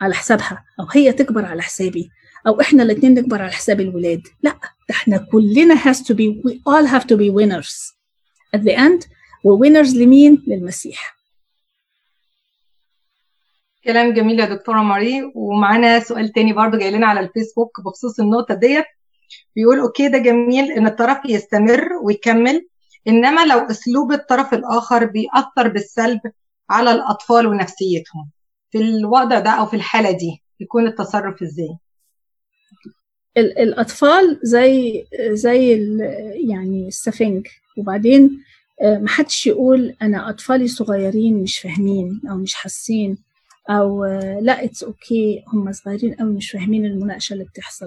[0.00, 2.10] على حسابها أو هي تكبر على حسابي
[2.46, 4.22] أو إحنا الاثنين نكبر على حساب الولاد.
[4.42, 4.50] لا
[4.88, 7.92] ده إحنا كلنا has to be we all have to be winners.
[8.56, 9.06] At the end
[9.46, 11.15] وwinners لمين؟ للمسيح.
[13.86, 15.32] كلام جميل يا دكتورة ماري.
[15.34, 18.84] ومعانا سؤال تاني برضو جاي لنا على الفيسبوك بخصوص النقطة ديت.
[19.56, 22.66] بيقول أوكي ده جميل إن الطرف يستمر ويكمل
[23.08, 26.20] إنما لو أسلوب الطرف الآخر بيأثر بالسلب
[26.70, 28.30] على الأطفال ونفسيتهم.
[28.70, 31.76] في الوضع ده أو في الحالة دي يكون التصرف إزاي؟
[33.36, 35.72] الأطفال زي زي
[36.48, 37.46] يعني السفنج.
[37.78, 38.42] وبعدين
[38.82, 43.25] محدش يقول أنا أطفالي صغيرين مش فاهمين أو مش حاسين.
[43.70, 44.04] أو
[44.40, 45.52] لا اتس okay.
[45.54, 47.86] هم صغيرين قوي مش فاهمين المناقشة اللي بتحصل.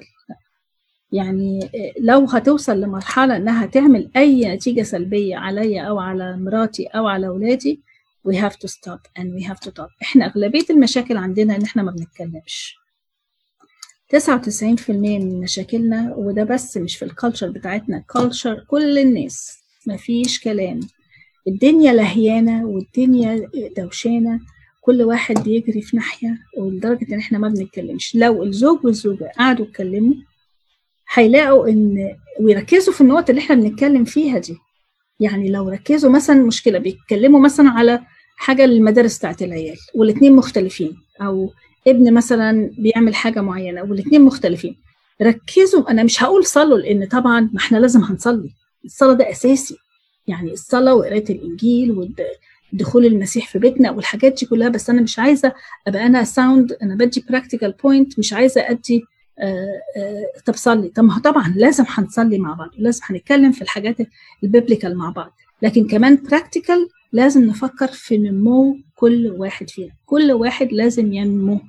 [1.12, 1.70] يعني
[2.00, 7.82] لو هتوصل لمرحلة إنها تعمل أي نتيجة سلبية عليا أو على مراتي أو على أولادي
[8.28, 9.92] we have to stop and we have to talk.
[10.02, 12.76] إحنا أغلبية المشاكل عندنا إن إحنا ما بنتكلمش.
[14.16, 19.58] 99% من مشاكلنا وده بس مش في ال culture بتاعتنا culture كل الناس.
[19.88, 20.80] مفيش كلام.
[21.48, 24.40] الدنيا لهيانة والدنيا دوشانة.
[24.90, 28.16] كل واحد بيجري في ناحية ولدرجة إن إحنا ما بنتكلمش.
[28.16, 30.14] لو الزوج والزوجة قعدوا اتكلموا
[31.14, 34.58] هيلاقوا إن ويركزوا في النقط اللي إحنا بنتكلم فيها دي.
[35.20, 38.02] يعني لو ركزوا مثلا مشكلة بيتكلموا مثلا على
[38.38, 40.98] حاجة للمدارس بتاعت العيال والاثنين مختلفين.
[41.22, 41.50] أو
[41.88, 44.76] ابن مثلا بيعمل حاجة معينة والاثنين مختلفين.
[45.22, 48.50] ركزوا أنا مش هقول صلوا لأن طبعا ما إحنا لازم هنصلي.
[48.86, 49.78] الصلاة ده أساسي.
[50.28, 51.92] يعني الصلاة وقراية الإنجيل
[52.74, 55.54] ودخول المسيح في بيتنا والحاجات دي كلها بس أنا مش عايزة
[55.88, 59.04] أبقى أنا sound أنا بدي practical point مش عايزة أدي
[59.40, 60.90] آه آه طب صلي.
[60.90, 63.98] طب ما طبعا لازم هنصلي مع بعض ولازم هنتكلم في الحاجات
[64.44, 65.32] ال biblical مع بعض.
[65.62, 69.92] لكن كمان practical لازم نفكر في نمو كل واحد فينا.
[70.06, 71.60] كل واحد لازم ينمو.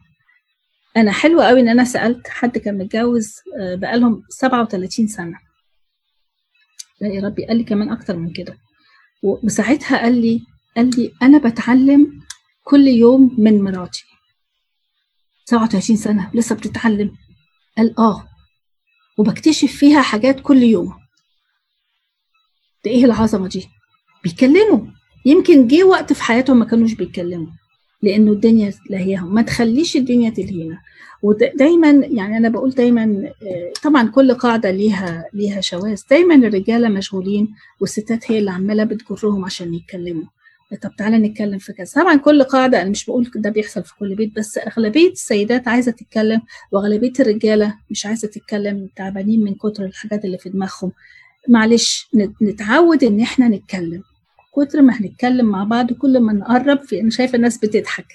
[0.96, 3.34] أنا حلو قوي إن أنا سألت حد كان متجوز
[3.74, 5.38] بقالهم 37 سنة.
[7.00, 8.56] لا يا ربي قال لي كمان أكتر من كده.
[9.22, 10.40] وساعتها قال لي
[10.76, 12.20] قال لي أنا بتعلم
[12.64, 14.04] كل يوم من مراتي.
[15.44, 17.16] 37 سنة لسه بتتعلم.
[17.78, 18.26] قال آه.
[19.18, 20.92] وبكتشف فيها حاجات كل يوم.
[22.84, 23.68] ده إيه العظمة دي؟
[24.24, 24.86] بيتكلموا.
[25.26, 27.52] يمكن جه وقت في حياتهم ما كانوش بيتكلموا
[28.02, 30.78] لأنه الدنيا لهيهم ما تخليش الدنيا تلهينا.
[31.22, 33.32] ودايما يعني أنا بقول دايما
[33.82, 36.00] طبعا كل قاعدة ليها ليها شواذ.
[36.10, 40.26] دايما الرجالة مشغولين والستات هي اللي عمالة بتجرهم عشان يتكلموا.
[40.76, 42.02] طب تعالى نتكلم في كذا.
[42.02, 45.92] طبعا كل قاعدة أنا مش بقول ده بيحصل في كل بيت بس أغلبية السيدات عايزة
[45.92, 46.42] تتكلم
[46.72, 50.92] وأغلبية الرجالة مش عايزة تتكلم تعبانين من كتر الحاجات اللي في دماغهم.
[51.48, 52.08] معلش
[52.42, 54.02] نتعود إن إحنا نتكلم.
[54.56, 58.06] كتر ما هنتكلم مع بعض كل ما نقرب في أنا شايفة الناس بتضحك.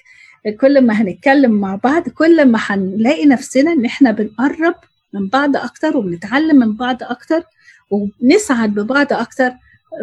[0.62, 4.76] كل ما هنتكلم مع بعض كل ما هنلاقي نفسنا إن إحنا بنقرب
[5.14, 7.44] من بعض أكتر وبنتعلم من بعض أكتر
[7.92, 9.52] وبنسعد ببعض أكتر.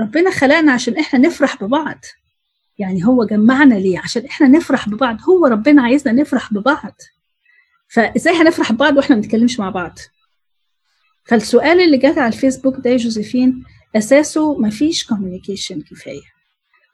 [0.00, 1.98] ربنا خلقنا عشان إحنا نفرح ببعض.
[2.78, 5.16] يعني هو جمعنا ليه؟ عشان إحنا نفرح ببعض.
[5.28, 6.94] هو ربنا عايزنا نفرح ببعض.
[7.88, 9.98] فإزاي هنفرح ببعض وإحنا ما بنتكلمش مع بعض؟
[11.24, 13.64] فالسؤال اللي جات على الفيسبوك ده يا جوزيفين
[13.96, 16.22] أساسه مفيش كوميونيكيشن كفاية.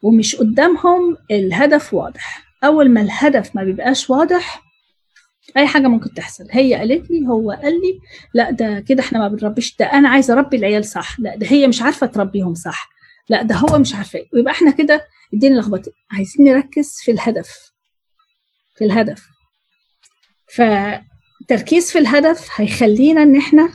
[0.03, 2.45] ومش قدامهم الهدف واضح.
[2.65, 4.63] أول ما الهدف ما بيبقاش واضح
[5.57, 6.45] أي حاجة ممكن تحصل.
[6.51, 8.01] هي قالت لي هو قال لي
[8.35, 9.77] لا ده كده إحنا ما بنربيش.
[9.77, 11.21] ده أنا عايزه أربي العيال صح.
[11.21, 12.89] لا ده هي مش عارفة تربيهم صح.
[13.29, 14.29] لا ده هو مش عارفة إيه.
[14.35, 17.73] ويبقى إحنا كده الدنيا لخبطت عايزين نركز في الهدف.
[18.77, 19.29] في الهدف.
[20.55, 23.69] فتركيز في الهدف هيخلينا إن إحنا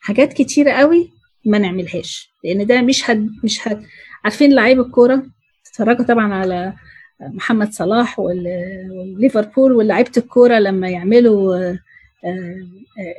[0.00, 1.10] حاجات كتيرة قوي
[1.44, 2.30] ما نعملهاش.
[2.44, 3.86] لأن ده مش هد مش هد
[4.24, 5.22] عارفين لعيب الكورة؟
[5.70, 6.72] اتفرجوا طبعا على
[7.20, 11.76] محمد صلاح والليفربول ولاعيبه الكورة لما يعملوا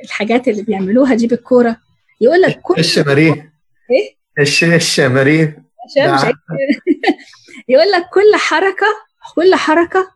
[0.04, 1.76] الحاجات اللي بيعملوها دي بالكورة.
[2.20, 3.52] يقول لك كل الشماريه.
[3.90, 5.62] إيه؟ الش الشماريه.
[7.68, 8.86] يقول لك كل حركة
[9.34, 10.08] كل حركة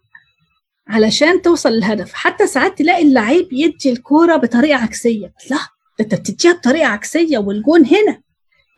[0.89, 2.13] علشان توصل للهدف.
[2.13, 5.33] حتى ساعات تلاقي اللعيب يدي الكورة بطريقة عكسية.
[5.51, 5.57] لا
[5.99, 8.23] ده انت بتديها بطريقة عكسية والجون هنا.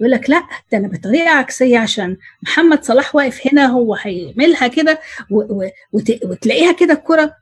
[0.00, 5.00] يقول لك لا ده أنا بطريقة عكسية عشان محمد صلاح واقف هنا هو هيعملها كده
[6.24, 7.34] وتلاقيها كده الكره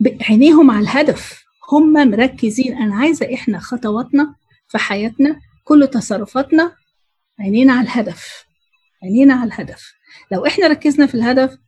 [0.00, 1.42] بعينيهم على الهدف.
[1.72, 2.76] هم مركزين.
[2.76, 4.34] أنا عايزة إحنا خطواتنا
[4.68, 6.72] في حياتنا كل تصرفاتنا
[7.40, 8.44] عينينا على الهدف.
[9.02, 9.92] عينينا على الهدف.
[10.32, 11.58] لو إحنا ركزنا في الهدف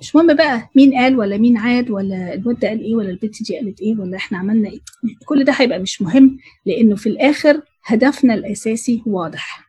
[0.00, 3.42] مش مهم بقى مين قال ولا مين عاد ولا الواد ده قال إيه ولا البنت
[3.42, 4.80] دي قالت إيه ولا إحنا عملنا إيه.
[5.26, 9.66] كل ده هيبقى مش مهم لأنه في الآخر هدفنا الأساسي واضح.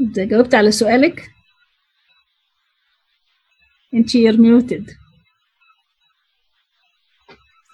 [0.00, 1.30] جاوبت على سؤالك
[3.94, 4.94] أنت you're muted.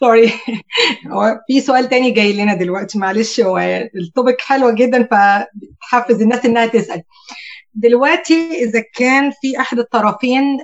[0.00, 0.32] sorry
[1.12, 3.58] هو في سؤال تاني جاي لنا دلوقتي معلش هو
[3.94, 7.02] ال topic حلوة جدا فحفز الناس إنها تسأل.
[7.74, 10.58] دلوقتي إذا كان في أحد الطرفين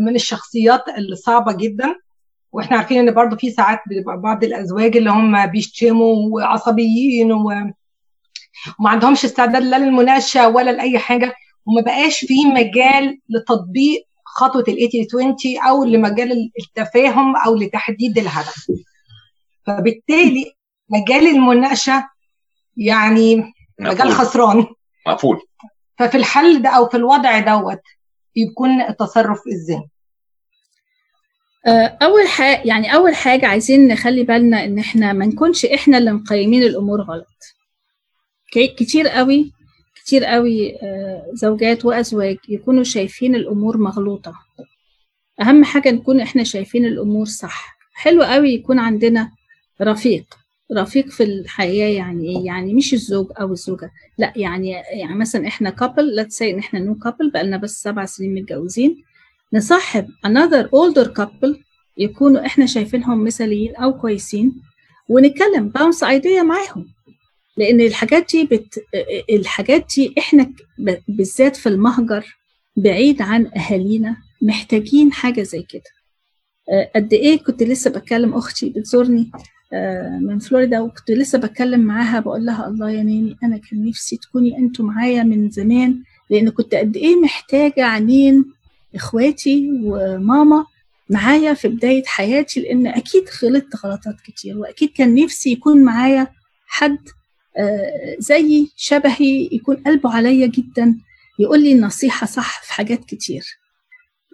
[0.00, 1.94] من الشخصيات الصعبة جدا
[2.52, 7.44] وإحنا عارفين إن برضو في ساعات بيبقى بعض الأزواج اللي هم بيشتموا وعصبيين و...
[8.78, 11.34] وما عندهمش استعداد لا للمناقشة ولا لأي حاجة
[11.66, 18.66] وما بقاش في مجال لتطبيق خطوة ال 80 20 أو لمجال التفاهم أو لتحديد الهدف.
[19.66, 20.44] فبالتالي
[20.88, 22.08] مجال المناقشة
[22.76, 24.66] يعني مجال خسران.
[25.06, 25.40] مقفول.
[25.98, 27.80] ففي الحل ده أو في الوضع دوت
[28.36, 29.82] يكون التصرف إزاي
[32.02, 36.62] أول حاجة يعني أول حاجة عايزين نخلي بالنا إن إحنا ما نكونش إحنا اللي مقيمين
[36.62, 37.26] الأمور غلط.
[38.76, 39.52] كتير قوي
[40.04, 40.72] كتير قوي
[41.32, 44.34] زوجات وأزواج يكونوا شايفين الأمور مغلوطة.
[45.40, 47.76] أهم حاجة نكون إحنا شايفين الأمور صح.
[47.94, 49.30] حلو قوي يكون عندنا
[49.82, 50.24] رفيق.
[50.72, 53.90] رفيق في الحياة يعني إيه؟ يعني مش الزوج أو الزوجة.
[54.18, 58.04] لأ يعني يعني مثلا إحنا couple let's say إن إحنا new couple بقالنا بس سبع
[58.04, 59.04] سنين متجوزين.
[59.52, 61.56] نصاحب another older couple
[61.96, 64.52] يكونوا إحنا شايفينهم مثاليين أو كويسين
[65.08, 66.86] ونتكلم باونس ايديا معاهم.
[67.56, 68.84] لأن الحاجات دي بت...
[69.30, 70.52] الحاجات دي إحنا
[71.08, 72.36] بالذات في المهجر
[72.76, 75.82] بعيد عن أهالينا محتاجين حاجة زي كده.
[76.70, 79.30] آه، قد إيه كنت لسه بتكلم أختي بتزورني
[79.72, 84.58] آه، من فلوريدا وكنت لسه بتكلم معاها بقول لها الله يا أنا كان نفسي تكوني
[84.58, 88.44] أنتوا معايا من زمان لأن كنت قد إيه محتاجة عنين
[88.94, 90.64] إخواتي وماما
[91.10, 96.26] معايا في بداية حياتي لأن أكيد غلطت غلطات كتير وأكيد كان نفسي يكون معايا
[96.66, 96.98] حد
[97.58, 100.96] آه، زيي شبهي يكون قلبه عليا جدا
[101.38, 103.44] يقول لي النصيحة صح في حاجات كتير.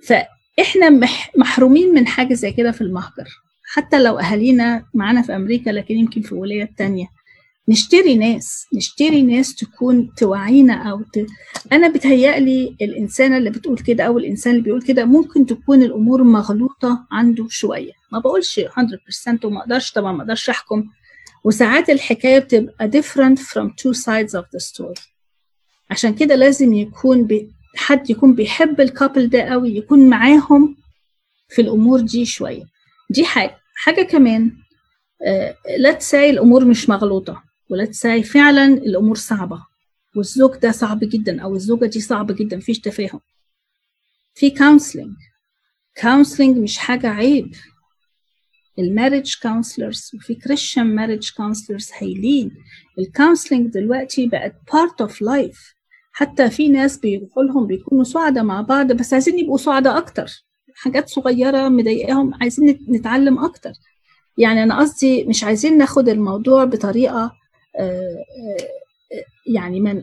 [0.06, 3.28] فإحنا مح- محرومين من حاجة زي كده في المهجر.
[3.72, 7.06] حتى لو أهالينا معانا في أمريكا لكن يمكن في ولايات تانية.
[7.68, 11.26] نشتري ناس نشتري ناس تكون توعينا أو ت...
[11.72, 17.06] أنا بتهيألي الانسانه اللي بتقول كده أو الإنسان اللي بيقول كده ممكن تكون الأمور مغلوطة
[17.10, 17.92] عنده شوية.
[18.12, 20.84] ما بقولش 100% وما أقدرش طبعا ما أقدرش أحكم.
[21.44, 25.02] وساعات الحكاية بتبقى different from two sides of the story.
[25.90, 27.50] عشان كده لازم يكون بي...
[27.76, 30.76] حد يكون بيحب ال couple ده قوي يكون معاهم
[31.48, 32.64] في الأمور دي شوية.
[33.10, 33.56] دي حاجة.
[33.76, 34.52] حاجة كمان
[35.86, 39.66] let's say الأمور مش مغلوطة و let's say فعلا الأمور صعبة
[40.16, 43.20] والزوج ده صعب جدا أو الزوجة دي صعبة جدا مفيش تفاهم.
[44.34, 45.14] في counseling
[46.00, 47.54] counseling مش حاجة عيب.
[48.78, 52.50] ال marriage counselors وفي Christian marriage counselors هايلين
[52.98, 55.74] ال counseling دلوقتي بقت part of life
[56.12, 60.44] حتى في ناس بيروحوا لهم بيكونوا سعداء مع بعض بس عايزين يبقوا سعداء أكتر.
[60.74, 63.72] حاجات صغيرة مضايقاهم عايزين نتعلم أكتر.
[64.38, 67.32] يعني أنا قصدي مش عايزين ناخد الموضوع بطريقة
[69.46, 70.02] يعني ما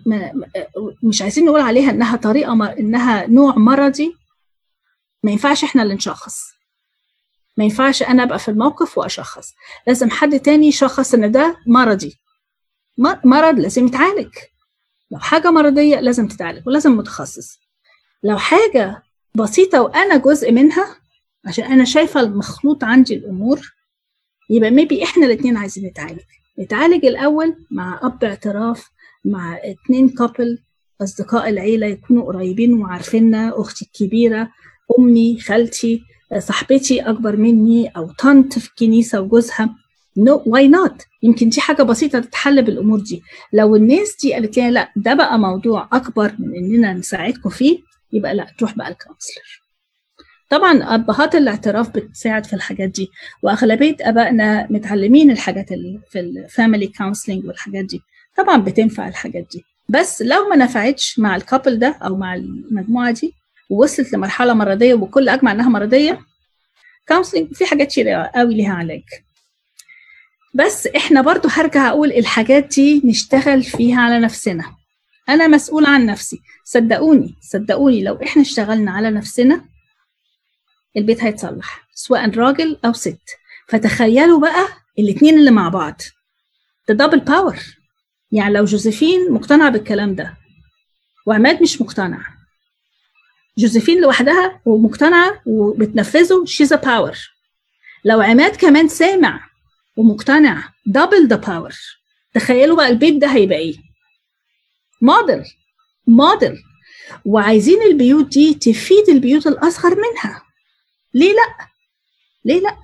[1.04, 4.16] مش عايزين نقول عليها إنها طريقة إنها نوع مرضي.
[5.24, 6.55] ما ينفعش إحنا اللي نشخص.
[7.58, 9.54] ما ينفعش أنا أبقى في الموقف وأشخص.
[9.88, 12.20] لازم حد تاني يشخص إن ده مرضي.
[13.26, 14.32] مرض لازم يتعالج.
[15.12, 17.60] لو حاجة مرضية لازم تتعالج ولازم متخصص.
[18.24, 19.04] لو حاجة
[19.36, 20.96] بسيطة وأنا جزء منها
[21.46, 23.74] عشان أنا شايفة المخلوط عندي الأمور
[24.50, 26.20] يبقى maybe إحنا الاثنين عايزين نتعالج.
[26.60, 28.90] نتعالج الأول مع اب اعتراف
[29.26, 30.60] مع اتنين couple
[31.02, 34.50] أصدقاء العيلة يكونوا قريبين وعارفيننا أختي الكبيرة
[35.00, 36.02] أمي خالتي.
[36.38, 39.76] صاحبتي أكبر مني أو طنط في الكنيسة وجوزها.
[40.18, 43.22] no why not يمكن دي حاجة بسيطة تتحل بالأمور دي.
[43.54, 47.80] لو الناس دي قالت لنا لا ده بقى موضوع أكبر من إننا نساعدكم فيه
[48.14, 49.62] يبقى لا تروح بقى ال counselor
[50.50, 53.10] طبعا أبهات الاعتراف بتساعد في الحاجات دي
[53.44, 58.02] وأغلبية أبائنا متعلمين الحاجات اللي في ال family counseling والحاجات دي.
[58.38, 59.64] طبعا بتنفع الحاجات دي.
[59.90, 63.34] بس لو ما نفعتش مع ال couple ده أو مع المجموعة دي
[63.70, 66.20] ووصلت لمرحلة مرضية وكل أجمع إنها مرضية.
[67.08, 69.04] counseling في حاجات كتير قوي ليها علاج
[70.54, 74.76] بس إحنا برضو هرجع أقول الحاجات دي نشتغل فيها على نفسنا.
[75.30, 76.42] أنا مسؤول عن نفسي.
[76.66, 79.66] صدقوني صدقوني لو إحنا اشتغلنا على نفسنا
[80.98, 83.22] البيت هيتصلح سواء راجل أو ست.
[83.68, 84.68] فتخيلوا بقى
[85.00, 86.02] الاتنين اللي مع بعض.
[86.90, 87.60] ده double power
[88.32, 90.38] يعني لو جوزيفين مقتنعه بالكلام ده
[91.26, 92.35] وعماد مش مقتنع
[93.58, 96.46] جوزيفين لوحدها ومقتنعة وبتنفذه.
[96.46, 97.18] she's a power
[98.06, 99.50] لو عماد كمان سامع
[99.98, 101.74] ومقتنع double the power
[102.34, 103.76] تخيلوا بقى البيت ده هيبقى إيه؟
[105.02, 105.44] model
[106.08, 106.58] model
[107.26, 110.42] وعايزين البيوت دي تفيد البيوت الأصغر منها.
[111.14, 111.68] ليه لأ؟
[112.46, 112.78] ليه لأ؟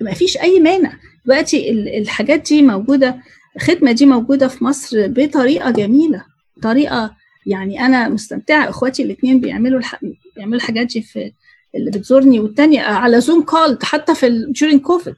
[0.00, 0.92] ما فيش أي مانع.
[1.26, 3.22] دلوقتي الحاجات دي موجودة
[3.56, 6.24] الخدمة دي موجودة في مصر بطريقة جميلة
[6.62, 7.16] طريقة
[7.46, 10.00] يعني أنا مستمتعة إخواتي الاثنين بيعملوا الح...
[10.36, 11.32] بيعملوا الحاجات دي في
[11.74, 14.52] اللي بتزورني والتانية على Zoom call حتى في ال...
[14.58, 15.16] during كوفيد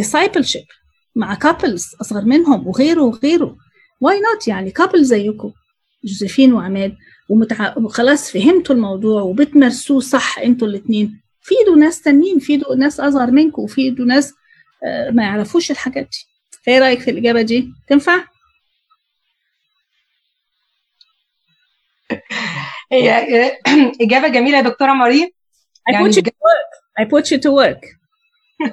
[0.00, 0.66] discipleship
[1.16, 3.56] مع couples أصغر منهم وغيره وغيره.
[4.00, 5.52] why not يعني couple زيكم؟
[6.04, 6.96] جوزيفين وعماد
[7.28, 7.78] ومتع...
[7.78, 14.06] وخلاص فهمتوا الموضوع وبتمارسوه صح أنتوا الاثنين فيدوا ناس تانيين فيدوا ناس أصغر منكم وفيدوا
[14.06, 14.34] ناس
[14.84, 16.26] آه ما يعرفوش الحاجات دي.
[16.68, 18.24] إيه رأيك في الإجابة دي؟ تنفع؟
[22.92, 23.52] هي
[24.02, 25.34] إجابة جميلة يا دكتورة ماري.
[25.90, 26.70] I put you to work.
[27.00, 27.82] I put you to work.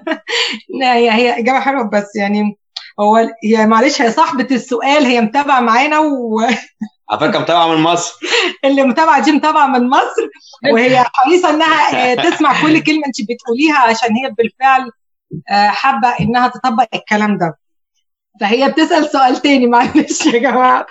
[0.84, 2.58] هي هي إجابة حلوة بس يعني
[3.00, 6.40] هو هي معلش هي صاحبة السؤال هي متابعة معانا و
[7.10, 8.14] على فكرة متابعة من مصر.
[8.66, 10.30] اللي متابعة دي متابعة من مصر.
[10.72, 14.90] وهي حريصة إنها تسمع كل كلمة أنت بتقوليها عشان هي بالفعل
[15.50, 17.58] حابة إنها تطبق الكلام ده.
[18.40, 20.86] فهي بتسأل سؤال تاني معلش يا جماعة.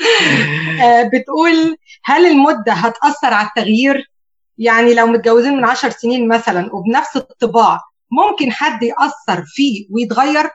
[0.83, 4.11] آه، بتقول هل المدة هتأثر على التغيير؟
[4.59, 7.81] يعني لو متجوزين من عشر سنين مثلا وبنفس الطباع
[8.11, 10.51] ممكن حد يأثر فيه ويتغير؟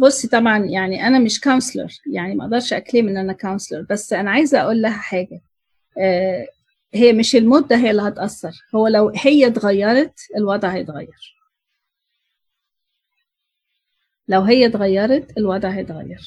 [0.00, 4.30] بصي طبعا يعني أنا مش counselor يعني ما أقدرش أكلم إن أنا counselor بس أنا
[4.30, 5.40] عايزة أقول لها حاجة.
[5.98, 6.46] آه،
[6.94, 11.35] هي مش المدة هي اللي هتأثر هو لو هي اتغيرت الوضع هيتغير.
[14.28, 16.20] لو هي اتغيرت الوضع هيتغير.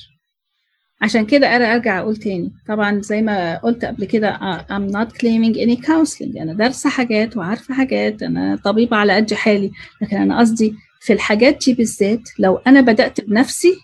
[1.01, 2.51] عشان كده أنا أرجع أقول تاني.
[2.67, 6.41] طبعا زي ما قلت قبل كده آه، I'm not claiming any counseling.
[6.41, 9.71] أنا دارسة حاجات وعارفة حاجات أنا طبيبة على قد حالي.
[10.01, 13.75] لكن أنا قصدي في الحاجات دي بالذات لو أنا بدأت بنفسي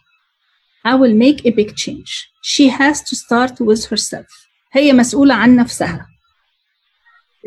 [0.87, 2.11] I will make a big change.
[2.43, 4.47] She has to start with herself.
[4.71, 6.07] هي مسؤولة عن نفسها.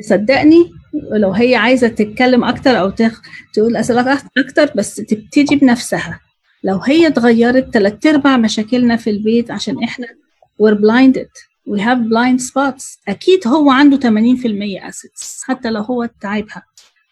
[0.09, 0.73] صدقني
[1.13, 2.91] لو هي عايزة تتكلم أكتر أو.
[3.55, 6.21] تقول اسئله أكتر بس تبتدي بنفسها.
[6.65, 10.07] لو هي اتغيرت تلات أرباع مشاكلنا في البيت عشان إحنا
[10.63, 11.49] we're blinded.
[11.71, 12.99] We have blind spots.
[13.09, 15.45] أكيد هو عنده 80% assets.
[15.45, 16.63] حتى لو هو تعبها.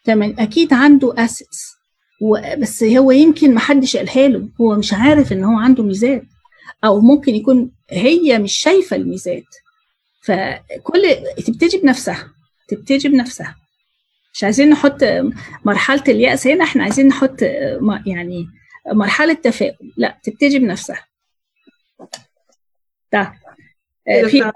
[0.05, 1.76] تمام أكيد عنده assets.
[2.59, 4.49] بس هو يمكن محدش قالها له.
[4.61, 6.22] هو مش عارف إن هو عنده ميزات.
[6.84, 9.44] أو ممكن يكون هي مش شايفة الميزات.
[10.22, 11.03] فكل
[11.47, 12.28] تبتدي بنفسها.
[12.68, 13.57] تبتدي بنفسها.
[14.34, 15.05] مش عايزين نحط
[15.64, 16.64] مرحلة اليأس هنا.
[16.64, 17.42] إحنا عايزين نحط
[18.07, 18.47] يعني
[18.87, 19.93] مرحلة تفاؤل.
[19.97, 21.07] لا تبتدي بنفسها.
[23.12, 23.32] ده.
[24.05, 24.51] في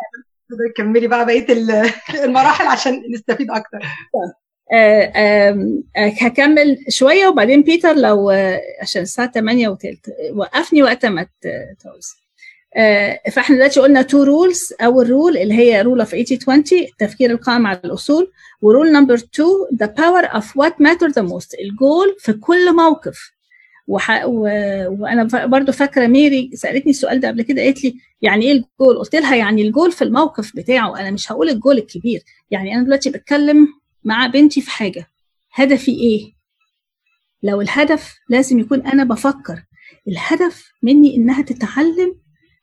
[0.77, 1.47] كملي بقى بقية
[2.25, 3.79] المراحل عشان نستفيد أكتر.
[5.97, 8.31] هكمل شوية وبعدين بيتر لو
[8.83, 11.27] عشان الساعة 8 وثلث وقفني وقت ما
[11.85, 12.21] تعوز
[13.33, 17.67] فإحنا دلوقتي قلنا two rules أول rule اللي هي rule of 80 20 التفكير القائم
[17.67, 18.33] على الأصول.
[18.63, 22.77] و rule number 2 the power of what matter the most ال goal في كل
[22.77, 23.33] موقف.
[23.91, 24.25] وح...
[24.27, 24.41] و...
[24.89, 29.15] وأنا برضو فاكرة ميري سألتني السؤال ده قبل كده قالت لي يعني إيه الجول؟ قلت
[29.17, 33.69] لها يعني الجول في الموقف بتاعه أنا مش هقول الجول الكبير يعني أنا دلوقتي بتكلم
[34.05, 35.07] مع بنتي في حاجة
[35.55, 36.33] هدفي إيه؟
[37.43, 39.63] لو الهدف لازم يكون أنا بفكر
[40.09, 42.15] الهدف مني إنها تتعلم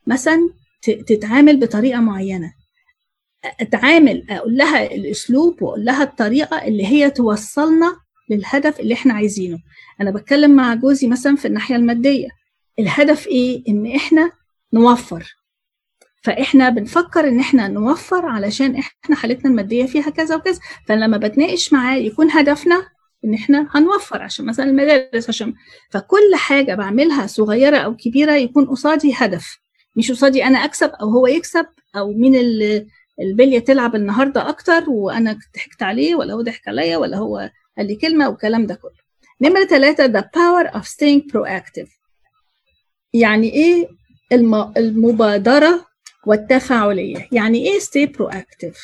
[0.08, 0.50] مثلا
[1.08, 2.54] تتعامل بطريقة معينة
[3.62, 7.96] أتعامل أقول لها الأسلوب وأقول لها الطريقة اللي هي توصلنا
[8.30, 9.60] للهدف اللي إحنا عايزينه.
[10.02, 12.28] أنا بتكلم مع جوزي مثلا في الناحية المادية.
[12.80, 14.32] الهدف إيه؟ إن إحنا
[14.74, 15.36] نوفر.
[16.24, 20.60] فإحنا بنفكر إن إحنا نوفر علشان إحنا حالتنا المادية فيها كذا وكذا.
[20.88, 22.88] فلما بتناقش معاه يكون هدفنا
[23.26, 25.54] إن إحنا هنوفر عشان مثلا المدارس عشان
[25.92, 29.58] فكل حاجة بعملها صغيرة أو كبيرة يكون قصادي هدف.
[29.96, 31.66] مش قصادي أنا أكسب أو هو يكسب
[31.96, 32.36] أو مين
[33.22, 37.96] البلية تلعب النهارده أكتر وأنا ضحكت عليه ولا هو ضحك عليا ولا هو قال لي
[37.96, 39.08] كلمة والكلام ده كله.
[39.42, 41.90] نمرة ثلاثة the power of staying proactive.
[43.14, 43.88] يعني إيه
[44.32, 44.74] الم...
[44.78, 45.86] المبادرة
[46.26, 48.78] والتفاعلية؟ يعني إيه stay proactive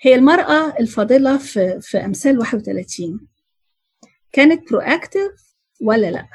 [0.00, 3.28] هي المرأة الفاضلة في, في أمثال 31
[4.32, 5.42] كانت proactive
[5.82, 6.26] ولا لأ؟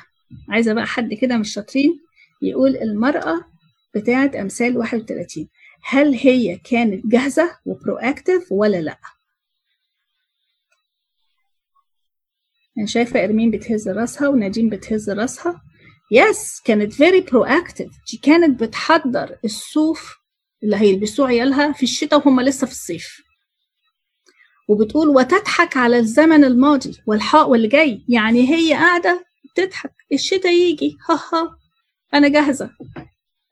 [0.49, 1.99] عايزة بقى حد كده مش شاطرين
[2.41, 3.45] يقول المرأة
[3.95, 5.47] بتاعة أمثال 31
[5.83, 8.97] هل هي كانت جاهزة وبروأكتيف ولا لأ؟
[12.78, 15.61] أنا شايفة إرمين بتهز راسها ونادين بتهز راسها.
[16.11, 17.91] yes كانت very proactive.
[18.11, 20.15] دي كانت بتحضر الصوف
[20.63, 23.17] اللي هيلبسوه عيالها في الشتاء وهم لسه في الصيف.
[24.69, 29.93] وبتقول وتضحك على الزمن الماضي والحاء واللي جاي يعني هي قاعدة بتضحك.
[30.13, 31.57] الشتاء يجي ها ها
[32.13, 32.69] أنا جاهزة.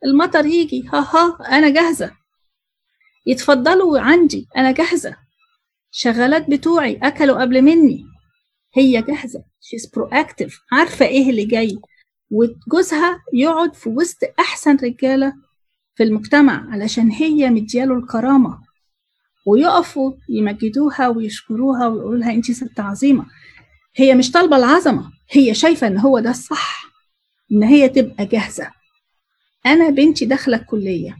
[0.06, 2.12] المطر يجي ها ها أنا جاهزة.
[3.28, 5.16] يتفضلوا عندي أنا جاهزة.
[5.92, 8.11] شغالات بتوعي أكلوا قبل مني.
[8.74, 9.44] هي جاهزة.
[9.62, 10.54] شيز proactive.
[10.72, 11.80] عارفة إيه اللي جاي.
[12.32, 15.34] وجوزها يقعد في وسط أحسن رجالة
[15.96, 18.60] في المجتمع علشان هي مدياله الكرامة.
[19.46, 23.26] ويقفوا يمجدوها ويشكروها ويقولوا لها انت ست عظيمة.
[23.96, 25.12] هي مش طالبة العظمة.
[25.32, 26.86] هي شايفة إن هو ده الصح
[27.52, 28.72] إن هي تبقى جاهزة.
[29.66, 31.18] أنا بنتي داخلة الكلية.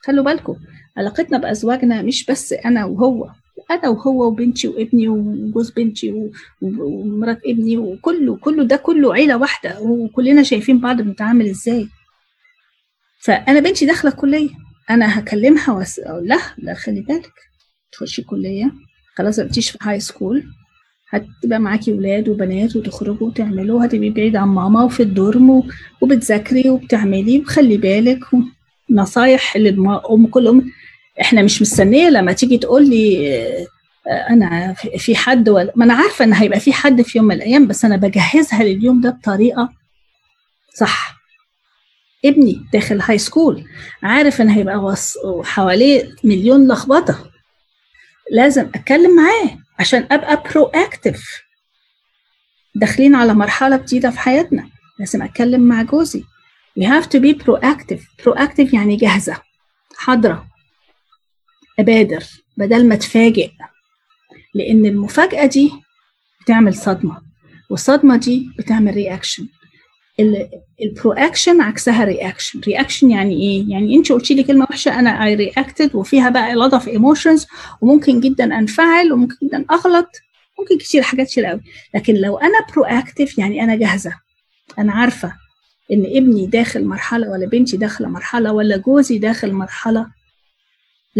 [0.00, 0.56] خلوا بالكم
[0.96, 3.30] علاقتنا بأزواجنا مش بس أنا وهو.
[3.70, 6.30] أنا وهو وبنتي وابني وجوز بنتي
[6.62, 11.88] ومرات ابني وكله كله ده كله عيلة واحدة وكلنا شايفين بعض بنتعامل إزاي.
[13.20, 14.48] فأنا بنتي داخلة الكلية
[14.90, 17.32] أنا هكلمها واقول لها لا خلي بالك
[17.92, 18.72] تخشي كليه
[19.14, 20.44] خلاص ما في هاي سكول
[21.08, 25.62] هتبقى معاكي ولاد وبنات وتخرجوا وتعملوا هتبقي بعيد عن ماما وفي الدورم
[26.00, 28.20] وبتذاكري وبتعملي وخلي بالك
[28.90, 30.70] نصايح للأم كل أم
[31.20, 33.66] إحنا مش مستنية لما تيجي تقول لي
[34.30, 37.66] أنا في حد ولا ما أنا عارفة إن هيبقى في حد في يوم من الأيام
[37.66, 39.68] بس أنا بجهزها لليوم ده بطريقة
[40.78, 41.20] صح.
[42.24, 43.64] ابني داخل high school
[44.02, 45.14] عارف إن هيبقى وص...
[45.42, 47.30] حواليه مليون لخبطة.
[48.32, 51.42] لازم أتكلم معاه عشان أبقى proactive
[52.74, 54.68] داخلين على مرحلة جديدة في حياتنا.
[54.98, 56.24] لازم أتكلم مع جوزي.
[56.80, 58.00] We have to be proactive.
[58.24, 59.36] proactive يعني جاهزة.
[59.96, 60.49] حاضرة.
[61.80, 62.24] أبادر
[62.56, 63.50] بدل ما اتفاجئ
[64.54, 65.70] لأن المفاجأة دي
[66.42, 67.22] بتعمل صدمة
[67.70, 69.48] والصدمة دي بتعمل reaction
[70.82, 75.34] ال proaction عكسها reaction reaction يعني إيه؟ يعني أنت قلتي لي كلمة وحشة أنا I
[75.34, 77.46] reacted وفيها بقى lot of emotions
[77.80, 80.08] وممكن جدا أنفعل وممكن جدا أغلط
[80.58, 81.60] ممكن كتير حاجات كتير قوي.
[81.94, 84.12] لكن لو أنا برو اكتف يعني أنا جاهزة.
[84.78, 85.32] أنا عارفة
[85.92, 90.06] إن ابني داخل مرحلة ولا بنتي داخلة مرحلة ولا جوزي داخل مرحلة.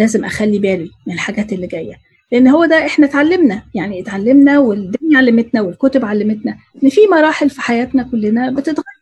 [0.00, 1.94] لازم أخلي بالي من الحاجات اللي جاية.
[2.32, 7.60] لأن هو ده إحنا اتعلمنا يعني اتعلمنا والدنيا علمتنا والكتب علمتنا إن في مراحل في
[7.60, 9.00] حياتنا كلنا بتتغير.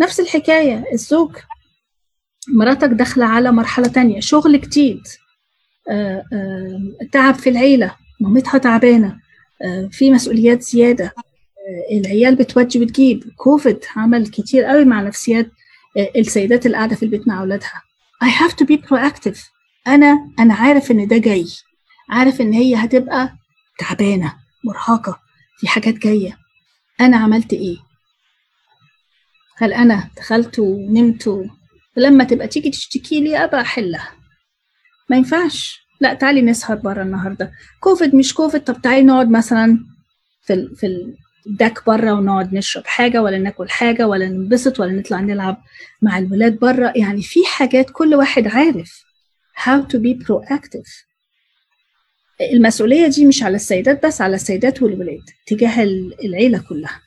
[0.00, 1.36] نفس الحكاية الزوج
[2.48, 5.00] مراتك داخلة على مرحلة تانية شغل جديد
[5.90, 6.80] آه، آه،
[7.12, 9.16] تعب في العيلة مامتها تعبانة
[9.62, 11.12] آه، في مسؤوليات زيادة
[11.92, 15.50] العيال بتودي وتجيب كوفيد عمل كتير قوي مع نفسيات
[16.16, 17.82] السيدات اللي قاعدة في البيت مع أولادها.
[18.24, 19.57] I have to be proactive.
[19.86, 21.46] أنا أنا عارف إن ده جاي.
[22.10, 23.32] عارف إن هي هتبقى
[23.78, 25.20] تعبانة مرهقة
[25.58, 26.38] في حاجات جاية.
[27.00, 27.76] أنا عملت إيه؟
[29.56, 31.46] هل أنا دخلت ونمت
[31.96, 34.10] ولما تبقى تيجي تشتكي لي أبقى أحلها.
[35.10, 35.80] ما ينفعش.
[36.00, 37.52] لا تعالي نسهر بره النهارده.
[37.80, 39.78] كوفيد مش كوفيد طب تعالي نقعد مثلا
[40.42, 41.14] في ال في
[41.46, 45.62] الدك بره ونقعد نشرب حاجة ولا ناكل حاجة ولا ننبسط ولا نطلع نلعب
[46.02, 46.92] مع الولاد بره.
[46.96, 49.07] يعني في حاجات كل واحد عارف.
[49.64, 51.08] How to be proactive
[52.52, 57.00] المسؤولية دي مش على السيدات بس على السيدات والولاد تجاه ال- العيلة كلها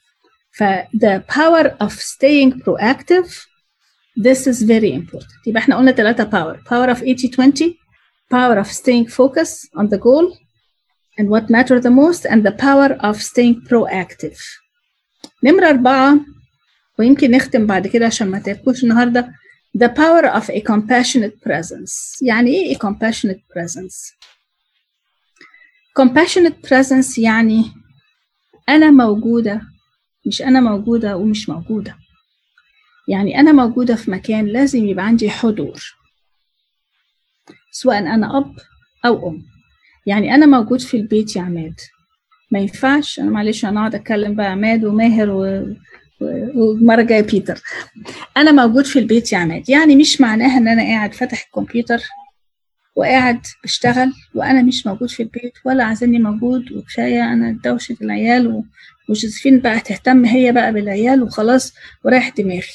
[0.52, 0.64] ف
[0.97, 3.30] the power of staying proactive
[4.20, 7.64] this is very important يبقى إحنا قلنا ثلاثة power power of 80-20
[8.34, 10.38] power of staying focused on the goal
[11.20, 14.39] and what matter the most and the power of staying proactive
[15.43, 16.20] نمرة أربعة
[16.99, 19.32] ويمكن نختم بعد كده عشان ما تاكلوش النهاردة
[19.78, 22.22] the power of a compassionate presence.
[22.22, 24.15] يعني إيه a compassionate presence?
[25.99, 27.65] Compassionate presence يعني
[28.69, 29.61] أنا موجودة
[30.28, 31.97] مش أنا موجودة ومش موجودة.
[33.07, 35.95] يعني أنا موجودة في مكان لازم يبقى عندي حضور.
[37.72, 38.55] سواء أنا أب
[39.05, 39.45] أو أم.
[40.05, 41.80] يعني أنا موجود في البيت يا عماد.
[42.51, 45.65] ما ينفعش أنا معلش أنا أقعد أتكلم بقى عماد وماهر و...
[46.22, 47.61] و- والمرة الجاية بيتر.
[48.38, 49.69] أنا موجود في البيت يا عماد.
[49.69, 52.01] يعني مش معناها إن أنا قاعد فاتح الكمبيوتر
[52.95, 58.63] وقاعد بشتغل وأنا مش موجود في البيت ولا عايزاني موجود وكفاية أنا دوشة العيال
[59.10, 61.74] وجوزيفين بقى تهتم هي بقى بالعيال وخلاص
[62.06, 62.67] وأريح دماغي.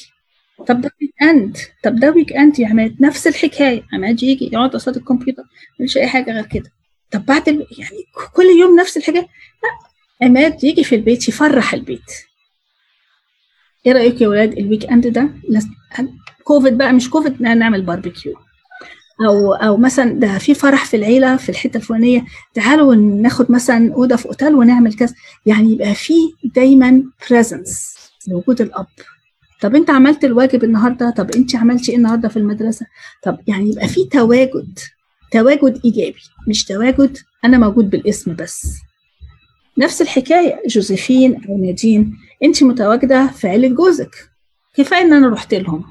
[0.67, 2.95] طب ده weekend طب ده weekend يا عماد.
[3.01, 3.83] نفس الحكاية.
[3.93, 5.43] عماد يجي يقعد قصاد الكمبيوتر
[5.79, 6.71] مش أي حاجة غير كده.
[7.11, 7.47] طب بعد.
[7.47, 8.03] يعني
[8.35, 10.27] كل يوم نفس الحكاية؟ لا.
[10.27, 12.11] عماد يجي في البيت يفرح البيت.
[13.87, 15.29] إيه رأيك يا ولاد ال weekend ده؟
[16.43, 18.33] كوفيد بقى مش كوفيد نعمل باربيكيو.
[19.27, 24.15] أو أو مثلا ده في فرح في العيلة في الحتة الفلانية تعالوا ناخد مثلا أوضة
[24.15, 25.13] في أوتيل ونعمل كذا.
[25.45, 26.13] يعني يبقى في
[26.55, 27.95] دايما presence
[28.27, 28.87] لوجود الأب.
[29.61, 32.85] طب أنت عملت الواجب النهارده؟ طب أنت عملتي إيه النهارده في المدرسة؟
[33.23, 34.79] طب يعني يبقى في تواجد
[35.31, 38.77] تواجد إيجابي مش تواجد أنا موجود بالاسم بس.
[39.77, 40.61] نفس الحكاية.
[40.67, 44.15] جوزيفين أو نادين انت متواجدة في عيلة جوزك.
[44.75, 45.83] كفاية إن أنا رحت لهم.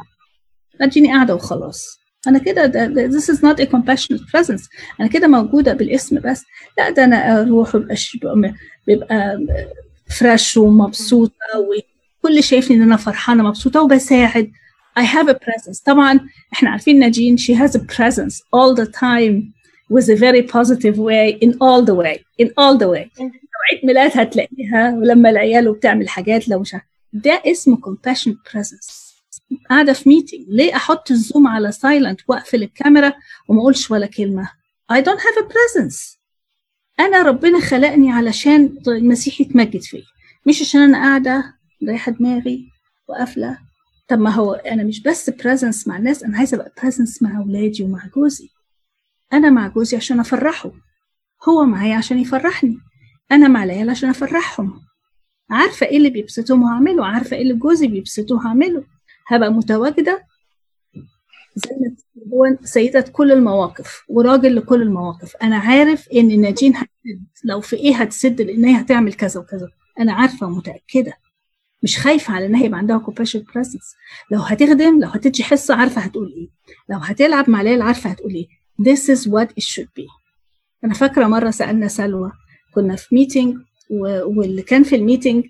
[0.80, 1.98] اديني قاعدة وخلاص.
[2.28, 4.68] أنا كده ده, ده this is not a compassionate presence.
[5.00, 6.44] أنا كده موجودة بالاسم بس.
[6.78, 8.18] لا ده أنا أروح ويبقى ش-
[8.90, 9.40] بيبقى-
[10.18, 14.50] فريش ومبسوطة وكل شايفني إن أنا فرحانة مبسوطة وبساعد.
[15.00, 15.82] I have a presence.
[15.84, 16.20] طبعا
[16.52, 19.55] إحنا عارفين ناجين she has a presence all the time.
[19.92, 23.10] With a very positive way in all the way in all the way.
[23.72, 26.76] عيد ميلاد هتلاقيها ولما العيال وبتعمل حاجات لو مش
[27.12, 29.06] ده اسمه compassionate presence.
[29.70, 33.12] قاعدة في meeting ليه أحط ال Zoom على silent وأقفل الكاميرا
[33.48, 34.48] وما أقولش ولا كلمة؟
[34.92, 36.16] I don't have a presence.
[37.00, 40.02] أنا ربنا خلقني علشان المسيح يتمجد فيا.
[40.46, 41.54] مش عشان أنا قاعدة
[41.88, 42.68] مريحة دماغي
[43.08, 43.58] وقافلة.
[44.08, 47.82] طب ما هو أنا مش بس present مع الناس أنا عايزة أبقى present مع أولادي
[47.82, 48.48] ومع جوزي.
[49.32, 50.72] أنا مع جوزي عشان أفرحه.
[51.48, 52.78] هو معايا عشان يفرحني.
[53.32, 54.80] أنا مع العيال عشان أفرحهم.
[55.50, 58.84] عارفة إيه اللي بيبسطهم وهعمله؟ عارفة إيه اللي جوزي بيبسطه هعمله
[59.28, 60.26] هبقى متواجدة
[61.56, 61.96] زي ما
[62.32, 65.36] هو سيدة كل المواقف وراجل لكل المواقف.
[65.36, 67.24] أنا عارف إن ناجين هتسد.
[67.44, 69.68] لو في إيه هتسد لأن هي هتعمل كذا وكذا.
[70.00, 71.12] أنا عارفة ومتأكدة.
[71.82, 73.96] مش خايفة على انها يبقى عندها compassionate presence
[74.30, 76.48] لو هتخدم لو هتدي حصة عارفة هتقول إيه.
[76.88, 78.48] لو هتلعب مع العيال عارفة هتقول إيه.
[78.82, 80.06] This is what it should be.
[80.84, 82.32] أنا فاكرة مرة سألنا سلوى.
[82.74, 83.56] كنا في meeting
[83.90, 85.44] واللي كان في ال meeting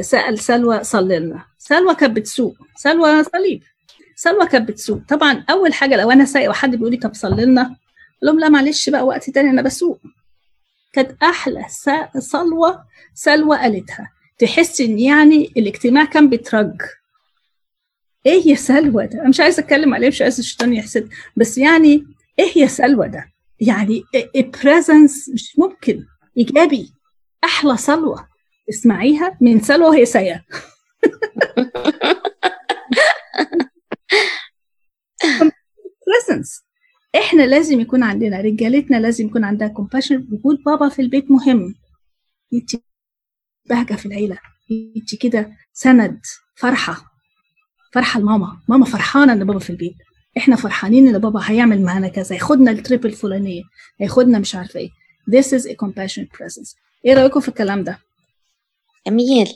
[0.00, 1.44] سأل سلوى صلي لنا.
[1.58, 2.56] سلوى كانت بتسوق.
[2.76, 3.62] سلوى صلي.
[4.16, 5.00] سلوى كانت بتسوق.
[5.08, 7.76] طبعا أول حاجة لو أنا سايقة وحد بيقول لي طب صلي لنا أقول
[8.22, 10.00] لهم لا معلش بقى وقت تاني أنا بسوق.
[10.92, 11.64] كانت أحلى
[12.18, 14.10] صلاة سلوى قالتها.
[14.38, 16.80] تحس إن يعني الاجتماع كان بيترج.
[18.26, 21.08] إيه يا سلوى ده؟ أنا مش عايزة أتكلم عليه مش عايزة الشيطان يحسد.
[21.36, 22.06] بس يعني
[22.38, 24.02] إيه يا سلوى ده؟ يعني
[24.64, 26.04] بريزنس مش ممكن
[26.38, 26.92] إيجابي
[27.44, 28.28] أحلى صلوه
[28.70, 30.44] اسمعيها من سلوى وهي سايقه
[36.08, 36.62] presence.
[37.16, 40.32] إحنا لازم يكون عندنا رجالتنا لازم يكون عندها compassion.
[40.32, 41.74] وجود بابا في البيت مهم.
[42.52, 42.82] يدي
[43.68, 44.38] بهجة في العيلة.
[44.70, 46.20] يدي كده سند
[46.56, 47.04] فرحة.
[47.92, 48.60] فرحة لماما.
[48.68, 49.96] ماما فرحانة إن بابا في البيت.
[50.38, 53.62] إحنا فرحانين إن بابا هيعمل معانا كذا هياخدنا ال trip الفلانيه
[54.00, 54.90] هياخدنا مش عارفة إيه.
[55.30, 56.76] This is a compassionate presence.
[57.04, 57.98] إيه رأيكم في الكلام ده؟
[59.06, 59.48] جميل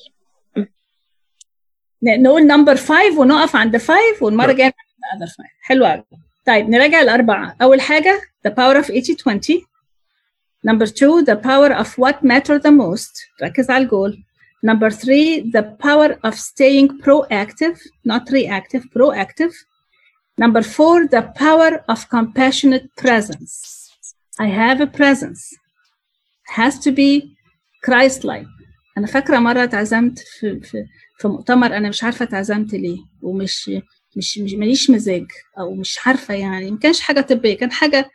[2.02, 4.72] نقول number 5 ونقف عند 5 والمرة الجاية
[5.12, 6.04] نعمل 5 حلو قوي
[6.46, 7.56] طيب نراجع الأربعة.
[7.62, 9.62] أول حاجة the power of 80-20
[10.66, 13.42] number two the power of what matter the most.
[13.42, 14.22] ركز على الجول.
[14.66, 17.78] Number three the power of staying proactive
[18.08, 19.52] not reactive proactive.
[20.42, 23.54] Number four the power of compassionate presence.
[24.38, 25.42] I have a presence.
[26.58, 27.10] Has to be
[27.86, 28.46] Christ-like.
[28.98, 30.84] أنا فاكرة مرة اتعزمت في, في,
[31.18, 33.70] في مؤتمر أنا مش عارفة اتعزمت ليه ومش
[34.16, 35.26] مش مش ماليش مزاج
[35.58, 38.10] أو مش عارفة يعني ما كانش حاجة طبية كان حاجة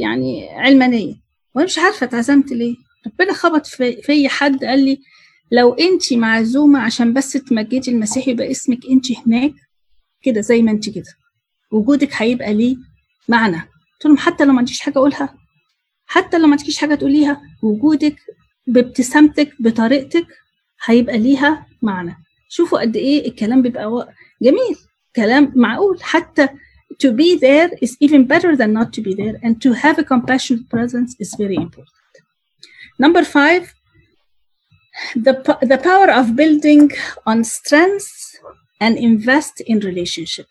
[0.00, 1.14] يعني علمانية.
[1.54, 2.76] وأنا مش عارفة اتعزمت ليه.
[3.06, 4.98] ربنا خبط في في حد قال لي
[5.52, 9.52] لو انت معزومة عشان بس تمجدي المسيح يبقى اسمك انت هناك؟
[10.22, 11.25] كده زي ما انت كده.
[11.70, 12.76] وجودك هيبقى ليه
[13.28, 15.34] معنى قلت لهم حتى لو ما عنديش حاجة اقولها
[16.06, 18.16] حتى لو ما عندكيش حاجة تقوليها وجودك
[18.66, 20.26] بابتسامتك بطريقتك
[20.84, 22.16] هيبقى ليها معنى
[22.48, 24.76] شوفوا قد إيه الكلام بيبقى جميل
[25.16, 26.48] كلام معقول حتى
[27.04, 30.04] to be there is even better than not to be there and to have a
[30.04, 32.14] compassionate presence is very important
[33.04, 33.62] number five
[35.26, 35.34] the,
[35.72, 36.90] the power of building
[37.30, 38.38] on strengths
[38.84, 40.48] and invest in relationship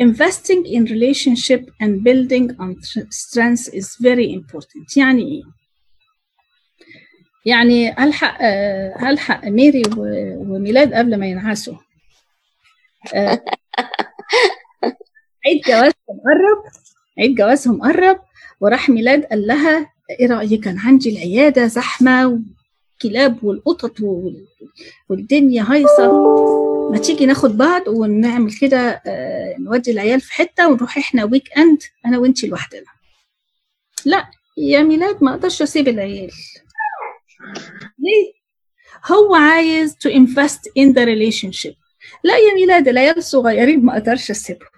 [0.00, 2.70] investing in relationship and building on
[3.10, 4.96] strengths is very important.
[4.96, 5.42] يعني إيه؟
[7.46, 8.38] يعني هلحق
[8.96, 11.74] هلحق ميري وميلاد قبل ما ينعسوا
[15.46, 16.62] عيد جوازهم قرب
[17.18, 18.20] عيد جوازهم قرب
[18.60, 24.00] وراح ميلاد قال لها إيه رأيك؟ كان عندي العيادة زحمة والكلاب والقطط
[25.08, 26.69] والدنيا هايصة.
[26.90, 29.02] ما تيجي ناخد بعضنا ونعمل كده
[29.58, 32.84] نودي العيال في حتة ونروح إحنا weekend أنا وإنتي لوحدنا.
[34.04, 36.30] لا يا ميلاد ما أقدرش أسيب العيال.
[37.98, 38.32] ليه؟
[39.06, 41.74] هو عايز to invest in the relationship.
[42.24, 44.68] لا يا ميلاد العيال الصغيرين ما أقدرش أسيبهم.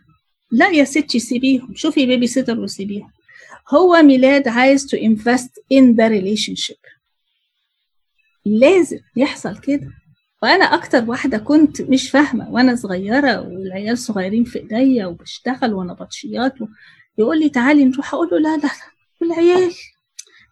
[0.51, 1.75] لا يا ستي سيبيهم.
[1.75, 3.13] شوفي بيبي سيتر وسيبيهم.
[3.75, 6.99] هو ميلاد عايز to invest in the relationship.
[8.45, 10.02] لازم يحصل كده.
[10.43, 16.55] وأنا أكتر واحدة كنت مش فاهمة وأنا صغيرة والعيال صغيرين في إيديا وبشتغل وأنا بطشيات
[17.19, 18.71] يقول لي تعالي نروح أقول له لا لا
[19.21, 19.73] والعيال.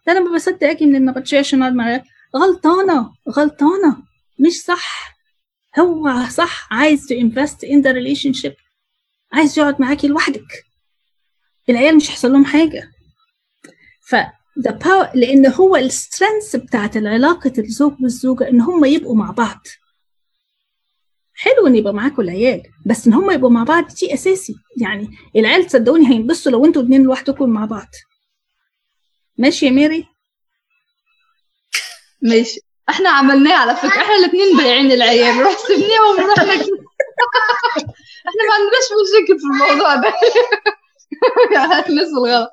[0.07, 2.03] ده أنا ما بصدق أجي من النبطشيه عشان أقعد مع
[2.35, 3.97] غلطانة غلطانة.
[4.39, 5.17] مش صح.
[5.79, 8.53] هو صح عايز to invest in the relationship.
[9.33, 10.65] عايز يقعد معاكي لوحدك.
[11.69, 12.91] العيال مش هيحصل لهم حاجة.
[14.01, 14.15] ف
[14.59, 19.59] the power لأن هو السترينث بتاعت العلاقة الزوج والزوجة إن هم يبقوا مع بعض.
[21.33, 24.55] حلو ان يبقى معاكم العيال بس إن هم يبقوا مع بعض دي أساسي.
[24.81, 27.87] يعني العيال تصدقوني هينبسطوا لو أنتوا اتنين لوحدكم مع بعض.
[29.37, 30.05] ماشي يا ميري؟
[32.21, 32.59] ماشي.
[32.89, 34.01] إحنا عملناه على فكرة.
[34.01, 35.41] إحنا الاثنين بايعين العيال.
[35.41, 36.43] روح سيبناهم ورحنا
[38.27, 40.13] إحنا ما عندناش مشاكل في الموضوع ده.
[41.89, 42.49] الناس الغلط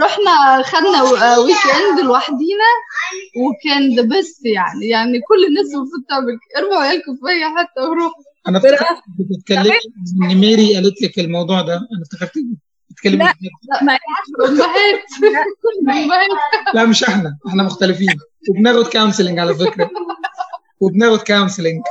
[0.00, 1.02] رحنا خدنا
[1.38, 2.70] weekend لوحدينا
[3.36, 4.88] وكان the best يعني.
[4.88, 8.22] يعني كل الناس المفروض تعمل ارموا عيالكم في اي حتة وروحوا.
[8.48, 9.78] أنا افتكرت بتتكلمي
[10.22, 11.74] إن ميري قالت لك الموضوع ده.
[11.74, 12.32] أنا افتكرت
[12.90, 13.34] بتتكلمي لا
[13.72, 13.98] لا ما
[16.74, 16.84] لا.
[16.84, 17.38] مش إحنا.
[17.48, 18.16] إحنا مختلفين.
[18.50, 19.90] وبناخد counseling على فكرة.
[20.80, 21.82] وبناخد counseling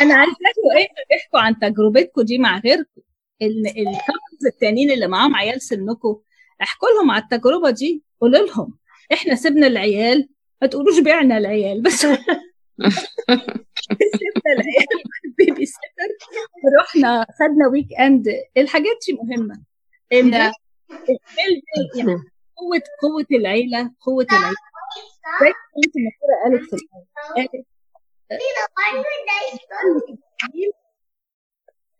[0.00, 0.40] أنا عايزاكم
[0.78, 3.00] أنتوا تحكوا عن تجربتكم دي مع غيركم
[3.42, 6.16] إن ال couples التانيين اللي معاهم عيال سنكم
[6.62, 8.78] احكوا لهم على التجربة دي قولوا لهم.
[9.12, 10.28] إحنا سيبنا العيال
[10.62, 12.24] ما تقولوش بعنا العيال بس سيبنا
[14.56, 15.02] العيال
[15.38, 16.10] babysitter
[16.64, 18.26] ورحنا خدنا weekend
[18.56, 19.62] الحاجات دي مهمة.
[21.96, 22.12] يعني
[22.56, 24.56] قوة قوة العيلة قوة العيلة.
[25.40, 25.52] زي ما
[25.86, 26.76] الدكتوره قالت في.
[27.36, 27.50] قالت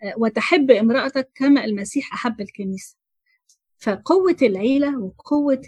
[0.03, 2.97] آه، وتحب امرأتك كما المسيح أحب الكنيسة.
[3.81, 5.62] فقوة العيلة وقوة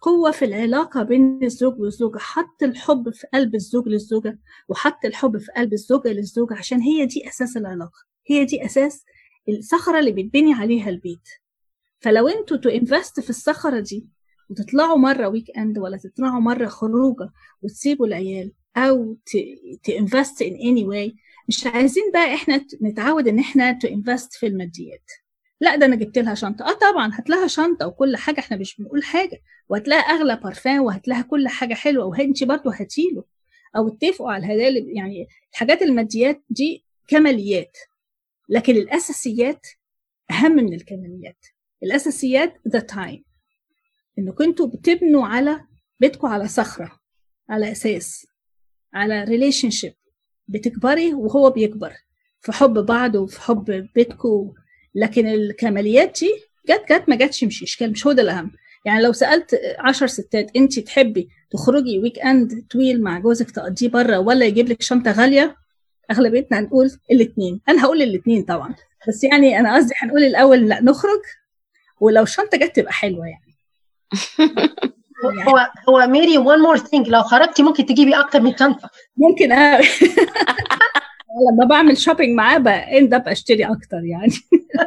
[0.00, 4.38] قوة في العلاقة بين الزوج والزوجة حط الحب في قلب الزوج للزوجة
[4.68, 9.04] وحط الحب في قلب الزوجة للزوجة عشان هي دي أساس العلاقة هي دي أساس
[9.48, 11.28] الصخرة اللي بتبني عليها البيت.
[12.00, 14.08] فلو أنتوا to invest في الصخرة دي
[14.50, 17.30] وتطلعوا مرة weekend ولا تطلعوا مرة خروجة
[17.62, 19.16] وتسيبوا العيال أو
[19.82, 21.14] to invest in any way
[21.48, 25.10] مش عايزين بقى إحنا نتعود إن إحنا to invest في الماديات.
[25.64, 26.64] لا ده أنا جبت لها شنطة.
[26.64, 29.40] آه طبعا هات لها شنطة وكل حاجة إحنا مش بنقول حاجة.
[29.88, 32.70] لها أغلى بارفان لها كل حاجة حلوة وانت برضه
[33.14, 33.24] له.
[33.76, 37.76] أو اتفقوا على الهدايا يعني الحاجات الماديات دي كماليات
[38.48, 39.66] لكن الأساسيات
[40.30, 41.46] أهم من الكماليات.
[41.82, 43.24] الأساسيات the time
[44.18, 45.60] إنكم أنتوا بتبنوا على
[46.00, 47.00] بيتكم على صخرة
[47.48, 48.26] على أساس
[48.94, 49.94] على relationship
[50.48, 51.92] بتكبري وهو بيكبر.
[52.40, 54.52] في حب بعض وفي حب بيتكم
[54.94, 56.30] لكن الكماليات دي
[56.68, 58.52] جت جت ما جاتش مش إشكال مش هو ده الأهم.
[58.84, 64.46] يعني لو سألت عشر ستات انت تحبي تخرجي weekend طويل مع جوزك تقضيه بره ولا
[64.46, 65.56] يجيب لك شنطة غالية؟
[66.10, 68.74] أغلبيتنا هنقول الاثنين أنا هقول الاثنين طبعا.
[69.08, 71.20] بس يعني أنا قصدي هنقول الأول لا نخرج
[72.00, 73.54] ولو الشنطة جت تبقى حلوة يعني.
[75.48, 78.90] هو هو ميري one more thing لو خرجتي ممكن تجيبي أكتر من شنطة.
[79.16, 79.80] ممكن أ...
[81.52, 84.32] لما بعمل shopping معاه بend up أشتري أكتر يعني.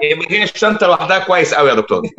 [0.04, 2.02] يبقى هي الشنطه لوحدها كويس قوي يا دكتور.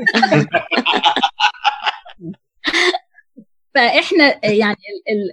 [3.74, 4.76] فإحنا يعني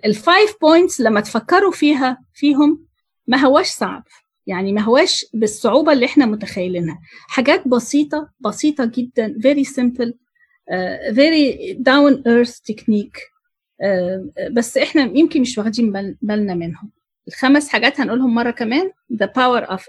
[0.06, 2.85] ال five points لما تفكروا فيها فيهم
[3.27, 4.03] ما هواش صعب.
[4.47, 6.99] يعني ما هواش بالصعوبة اللي إحنا متخيلينها.
[7.27, 9.35] حاجات بسيطة بسيطة جدا
[10.72, 13.19] uh, very down earth technique
[13.84, 16.91] uh, بس إحنا يمكن مش واخدين بال- بالنا منهم.
[17.27, 19.85] الخمس حاجات هنقولهم مره كمان the power of 80-20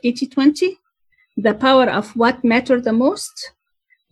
[1.40, 3.52] the power of what matter the most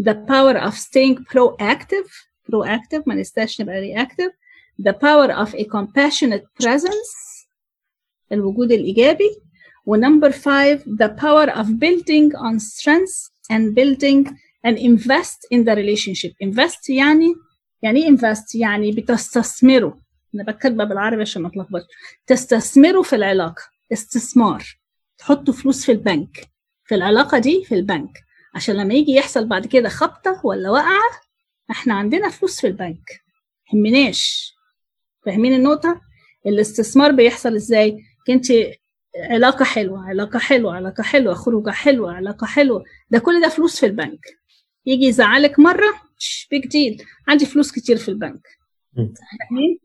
[0.03, 2.09] the power of staying proactive
[2.51, 4.33] proactive ما نستاش نبقى reactive
[4.83, 7.47] the power of a compassionate presence
[8.33, 9.31] الوجود الإيجابي
[9.87, 14.29] ونمبر five the power of building on strengths and building
[14.67, 17.35] and invest in the relationship invest يعني
[17.83, 19.93] يعني إيه invest يعني بتستثمروا
[20.35, 21.85] أنا بكتبها بالعربي عشان ما اتلخبطش
[22.27, 23.63] تستثمروا في العلاقة.
[23.93, 24.65] استثمار.
[25.19, 26.49] تحطوا فلوس في البنك.
[26.85, 28.25] في العلاقة دي في البنك.
[28.55, 31.11] عشان لما يجي يحصل بعد كده خبطة ولا وقعة
[31.71, 33.21] إحنا عندنا فلوس في البنك.
[33.75, 34.55] همناش
[35.27, 36.01] فاهمين النقطة؟
[36.47, 38.47] الاستثمار بيحصل إزاي؟ انت
[39.31, 42.85] علاقة حلوة علاقة حلوة علاقة حلوة خروجة حلوة علاقة حلوة.
[43.11, 44.21] ده كل ده فلوس في البنك.
[44.87, 45.95] يجي يزعلك مرة
[46.51, 48.49] بيج ديل عندي فلوس كتير في البنك.
[48.95, 49.79] فاهمين؟